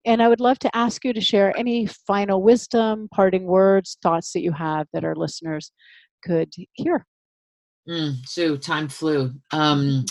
And 0.05 0.23
I 0.23 0.29
would 0.29 0.41
love 0.41 0.59
to 0.61 0.77
ask 0.77 1.05
you 1.05 1.15
to 1.15 1.21
share 1.21 1.57
any 1.57 1.87
final 1.87 2.43
wisdom, 2.43 3.09
parting 3.13 3.45
words, 3.45 3.97
thoughts 4.03 4.33
that 4.33 4.43
you 4.43 4.53
have 4.53 4.87
that 4.93 5.03
our 5.03 5.17
listeners 5.17 5.73
could 6.23 6.53
hear. 6.75 7.07
Mm, 7.89 8.17
Sue, 8.27 8.59
time 8.59 8.89
flew. 8.89 9.33
Um, 9.51 10.05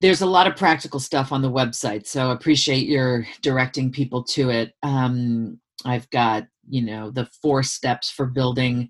there's 0.00 0.22
a 0.22 0.26
lot 0.26 0.46
of 0.46 0.56
practical 0.56 1.00
stuff 1.00 1.30
on 1.30 1.42
the 1.42 1.50
website, 1.50 2.06
so 2.06 2.30
I 2.30 2.32
appreciate 2.32 2.86
your 2.86 3.26
directing 3.42 3.92
people 3.92 4.24
to 4.24 4.50
it. 4.50 4.72
Um, 4.82 5.60
I've 5.84 6.08
got, 6.10 6.44
you 6.68 6.82
know, 6.82 7.10
the 7.10 7.28
four 7.42 7.62
steps 7.62 8.10
for 8.10 8.26
building 8.26 8.88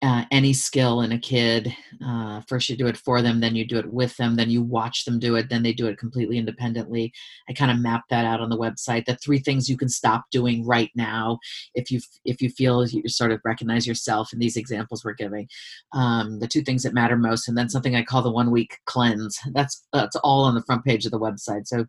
uh, 0.00 0.24
any 0.30 0.52
skill 0.52 1.00
in 1.00 1.10
a 1.10 1.18
kid. 1.18 1.74
Uh, 2.04 2.40
first, 2.46 2.68
you 2.68 2.76
do 2.76 2.86
it 2.86 2.96
for 2.96 3.20
them, 3.20 3.40
then 3.40 3.56
you 3.56 3.66
do 3.66 3.78
it 3.78 3.92
with 3.92 4.16
them, 4.16 4.36
then 4.36 4.48
you 4.48 4.62
watch 4.62 5.04
them 5.04 5.18
do 5.18 5.34
it, 5.34 5.48
then 5.50 5.64
they 5.64 5.72
do 5.72 5.88
it 5.88 5.98
completely 5.98 6.38
independently. 6.38 7.12
I 7.48 7.52
kind 7.52 7.70
of 7.70 7.80
map 7.80 8.04
that 8.10 8.24
out 8.24 8.40
on 8.40 8.48
the 8.48 8.56
website. 8.56 9.06
The 9.06 9.16
three 9.16 9.40
things 9.40 9.68
you 9.68 9.76
can 9.76 9.88
stop 9.88 10.26
doing 10.30 10.64
right 10.64 10.90
now 10.94 11.38
if 11.74 11.90
you 11.90 12.00
if 12.24 12.40
you 12.40 12.48
feel 12.50 12.86
you 12.86 13.08
sort 13.08 13.32
of 13.32 13.40
recognize 13.44 13.88
yourself 13.88 14.32
in 14.32 14.38
these 14.38 14.56
examples 14.56 15.04
we're 15.04 15.14
giving. 15.14 15.48
Um, 15.92 16.38
the 16.38 16.48
two 16.48 16.62
things 16.62 16.84
that 16.84 16.94
matter 16.94 17.16
most, 17.16 17.48
and 17.48 17.58
then 17.58 17.68
something 17.68 17.96
I 17.96 18.04
call 18.04 18.22
the 18.22 18.30
one 18.30 18.52
week 18.52 18.78
cleanse. 18.86 19.38
That's 19.52 19.84
that's 19.92 20.16
all 20.16 20.44
on 20.44 20.54
the 20.54 20.62
front 20.62 20.84
page 20.84 21.06
of 21.06 21.10
the 21.10 21.18
website. 21.18 21.66
So 21.66 21.86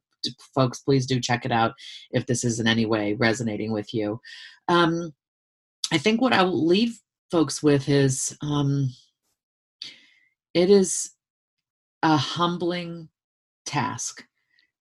folks, 0.55 0.79
please 0.79 1.05
do 1.05 1.19
check 1.19 1.45
it 1.45 1.51
out 1.51 1.73
if 2.11 2.25
this 2.25 2.43
is 2.43 2.59
in 2.59 2.65
any 2.65 2.87
way 2.87 3.13
resonating 3.13 3.71
with 3.71 3.93
you. 3.93 4.19
Um, 4.67 5.13
I 5.91 5.99
think 5.99 6.21
what 6.21 6.33
I 6.33 6.41
will 6.43 6.65
leave 6.65 6.99
folks 7.31 7.61
with 7.61 7.87
is 7.89 8.35
um, 8.41 8.89
it 10.53 10.69
is 10.69 11.11
a 12.01 12.17
humbling 12.17 13.09
task 13.65 14.25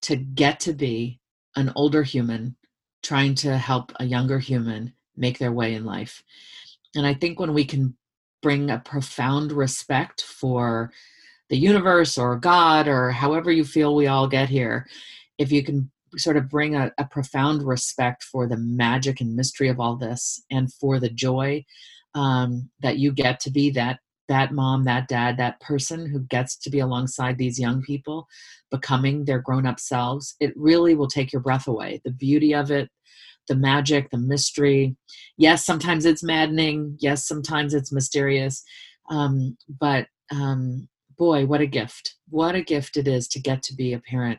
to 0.02 0.16
get 0.16 0.60
to 0.60 0.72
be 0.72 1.20
an 1.56 1.72
older 1.76 2.02
human 2.02 2.56
trying 3.02 3.34
to 3.34 3.56
help 3.56 3.92
a 4.00 4.04
younger 4.04 4.38
human 4.38 4.92
make 5.16 5.38
their 5.38 5.52
way 5.52 5.74
in 5.74 5.84
life. 5.84 6.22
And 6.94 7.06
I 7.06 7.14
think 7.14 7.38
when 7.38 7.52
we 7.52 7.64
can 7.64 7.96
bring 8.40 8.70
a 8.70 8.78
profound 8.78 9.52
respect 9.52 10.22
for 10.22 10.92
the 11.50 11.56
universe 11.56 12.16
or 12.16 12.36
God 12.36 12.88
or 12.88 13.10
however 13.10 13.50
you 13.50 13.64
feel 13.64 13.94
we 13.94 14.06
all 14.06 14.28
get 14.28 14.48
here, 14.48 14.86
if 15.38 15.50
you 15.50 15.62
can 15.62 15.90
sort 16.16 16.36
of 16.36 16.48
bring 16.48 16.74
a, 16.74 16.92
a 16.98 17.04
profound 17.04 17.62
respect 17.62 18.22
for 18.22 18.46
the 18.46 18.56
magic 18.56 19.20
and 19.20 19.36
mystery 19.36 19.68
of 19.68 19.80
all 19.80 19.96
this 19.96 20.42
and 20.50 20.72
for 20.72 20.98
the 20.98 21.10
joy 21.10 21.64
um, 22.14 22.70
that 22.80 22.98
you 22.98 23.12
get 23.12 23.40
to 23.40 23.50
be 23.50 23.70
that 23.70 23.98
that 24.28 24.52
mom 24.52 24.84
that 24.84 25.08
dad 25.08 25.38
that 25.38 25.60
person 25.60 26.06
who 26.06 26.20
gets 26.20 26.56
to 26.58 26.68
be 26.70 26.80
alongside 26.80 27.38
these 27.38 27.58
young 27.58 27.80
people 27.82 28.26
becoming 28.70 29.24
their 29.24 29.40
grown-up 29.40 29.80
selves 29.80 30.34
it 30.38 30.52
really 30.54 30.94
will 30.94 31.08
take 31.08 31.32
your 31.32 31.42
breath 31.42 31.66
away. 31.66 32.00
The 32.04 32.10
beauty 32.12 32.54
of 32.54 32.70
it 32.70 32.90
the 33.48 33.56
magic 33.56 34.10
the 34.10 34.18
mystery. 34.18 34.96
Yes 35.38 35.64
sometimes 35.64 36.04
it's 36.04 36.22
maddening. 36.22 36.96
Yes 37.00 37.26
sometimes 37.26 37.72
it's 37.74 37.92
mysterious. 37.92 38.62
Um, 39.10 39.56
but 39.80 40.06
um, 40.30 40.88
boy 41.16 41.46
what 41.46 41.62
a 41.62 41.66
gift 41.66 42.17
what 42.30 42.54
a 42.54 42.62
gift 42.62 42.96
it 42.96 43.08
is 43.08 43.28
to 43.28 43.40
get 43.40 43.62
to 43.62 43.74
be 43.74 43.92
a 43.92 43.98
parent 43.98 44.38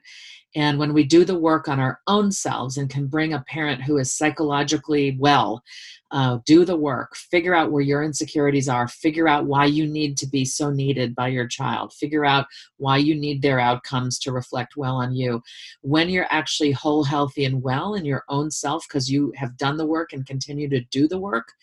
and 0.56 0.80
when 0.80 0.94
we 0.94 1.04
do 1.04 1.26
the 1.26 1.38
work 1.38 1.68
on 1.68 1.80
our 1.80 2.00
own 2.08 2.32
selves 2.32 2.78
and 2.78 2.90
can 2.90 3.06
bring 3.06 3.34
a 3.34 3.42
parent 3.42 3.84
who 3.84 3.98
is 3.98 4.12
psychologically 4.12 5.16
well, 5.20 5.64
uh, 6.10 6.40
do 6.44 6.66
the 6.66 6.76
work, 6.76 7.16
figure 7.16 7.54
out 7.54 7.72
where 7.72 7.84
your 7.84 8.02
insecurities 8.02 8.68
are, 8.68 8.88
figure 8.88 9.28
out 9.28 9.46
why 9.46 9.66
you 9.66 9.86
need 9.86 10.18
to 10.18 10.28
be 10.28 10.44
so 10.44 10.72
needed 10.72 11.14
by 11.14 11.28
your 11.28 11.48
child, 11.48 11.94
figure 11.94 12.26
out 12.26 12.48
why 12.78 12.98
you 12.98 13.14
need 13.14 13.44
their 13.44 13.60
outcomes 13.60 14.18
to 14.18 14.32
reflect 14.32 14.76
well 14.76 14.96
on 14.96 15.14
you. 15.14 15.40
When 15.82 16.10
you're 16.10 16.28
actually 16.32 16.72
whole, 16.72 17.04
healthy, 17.04 17.46
and 17.46 17.62
well 17.62 17.94
in 17.94 18.04
your 18.04 18.24
own 18.28 18.50
self 18.50 18.88
because 18.88 19.12
you 19.12 19.32
have 19.36 19.56
done 19.56 19.78
the 19.78 19.86
work 19.86 20.14
and 20.14 20.26
continue 20.26 20.68
to 20.70 20.82
do 20.86 21.08
the 21.08 21.20
work, 21.20 21.54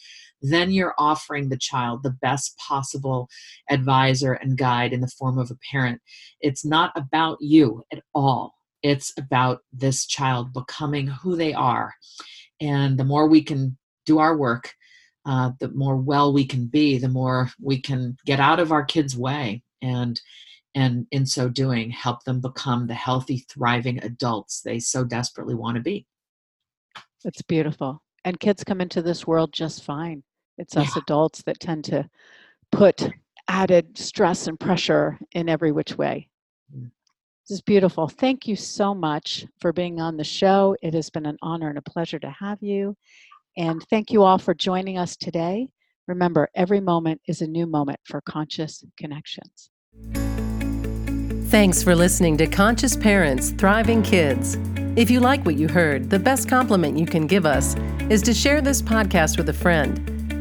then 0.43 0.71
you're 0.71 0.95
offering 0.97 1.49
the 1.49 1.57
child 1.57 2.03
the 2.03 2.11
best 2.11 2.57
possible 2.59 3.29
advisor 3.69 4.35
and 4.35 4.59
guide 4.59 4.93
in 4.93 5.01
the 5.01 5.09
form 5.09 5.39
of 5.39 5.51
a 5.51 5.59
parent. 5.71 6.01
It's 6.40 6.64
not 6.64 6.92
about 6.96 7.38
you 7.40 7.85
at 7.92 8.02
all 8.14 8.57
it's 8.87 9.12
about 9.18 9.62
this 9.72 10.07
child 10.07 10.52
becoming 10.52 11.09
who 11.09 11.35
they 11.35 11.52
are. 11.52 11.92
And 12.61 12.96
the 12.96 13.05
more 13.05 13.26
we 13.29 13.42
can 13.42 13.76
do 14.05 14.18
our 14.18 14.37
work, 14.37 14.74
uh, 15.24 15.50
the 15.59 15.70
more 15.70 15.96
well 15.96 16.33
we 16.33 16.46
can 16.46 16.66
be, 16.66 16.96
the 16.96 17.09
more 17.09 17.50
we 17.61 17.81
can 17.81 18.16
get 18.24 18.38
out 18.38 18.61
of 18.61 18.70
our 18.70 18.85
kids' 18.85 19.16
way 19.16 19.62
and 19.83 20.20
and 20.76 21.07
in 21.11 21.24
so 21.26 21.48
doing 21.48 21.90
help 21.90 22.22
them 22.24 22.40
become 22.40 22.87
the 22.87 22.94
healthy 22.94 23.44
thriving 23.48 23.98
adults 24.05 24.61
they 24.62 24.79
so 24.79 25.05
desperately 25.05 25.55
want 25.55 25.74
to 25.74 25.83
be 25.83 26.07
it's 27.24 27.42
beautiful 27.42 28.02
and 28.24 28.40
kids 28.40 28.64
come 28.64 28.81
into 28.81 29.02
this 29.02 29.26
world 29.26 29.52
just 29.52 29.85
fine 29.85 30.22
it's 30.57 30.76
us 30.76 30.96
yeah. 30.96 31.02
adults 31.02 31.42
that 31.42 31.61
tend 31.61 31.85
to 31.85 32.09
put 32.72 33.11
added 33.48 33.96
stress 33.96 34.46
and 34.46 34.59
pressure 34.59 35.18
in 35.32 35.48
every 35.48 35.72
which 35.72 35.96
way 35.96 36.28
mm. 36.74 36.90
This 37.48 37.59
is 37.59 37.62
beautiful. 37.62 38.09
Thank 38.09 38.48
you 38.48 38.56
so 38.56 38.92
much 38.92 39.46
for 39.61 39.72
being 39.72 40.00
on 40.00 40.16
the 40.16 40.24
show. 40.24 40.74
It 40.82 40.94
has 40.94 41.11
been 41.11 41.26
an 41.26 41.37
honor 41.42 41.68
and 41.68 41.78
a 41.78 41.82
pleasure 41.82 42.18
to 42.18 42.30
have 42.40 42.61
you. 42.61 42.96
And 43.56 43.80
thank 43.88 44.11
you 44.11 44.24
all 44.24 44.38
for 44.38 44.52
joining 44.52 44.98
us 44.98 45.16
today. 45.16 45.68
Remember, 46.09 46.48
every 46.56 46.80
moment 46.80 47.20
is 47.28 47.42
a 47.42 47.46
new 47.46 47.66
moment 47.68 48.00
for 48.02 48.20
conscious 48.22 48.85
connections. 48.98 49.70
Thanks 51.48 51.85
for 51.85 51.94
listening 51.94 52.37
to 52.38 52.48
Conscious 52.48 52.96
Parents 52.96 53.50
Thriving 53.50 54.02
Kids. 54.02 54.59
If 54.96 55.09
you 55.09 55.20
like 55.20 55.46
what 55.46 55.54
you 55.54 55.68
heard, 55.68 56.11
the 56.11 56.18
best 56.18 56.48
compliment 56.48 56.98
you 56.98 57.06
can 57.06 57.28
give 57.28 57.46
us 57.46 57.76
is 58.11 58.22
to 58.22 58.35
share 58.35 58.61
this 58.61 58.82
podcast 58.82 59.38
with 59.38 59.48
a 59.50 59.52
friend. 59.52 60.15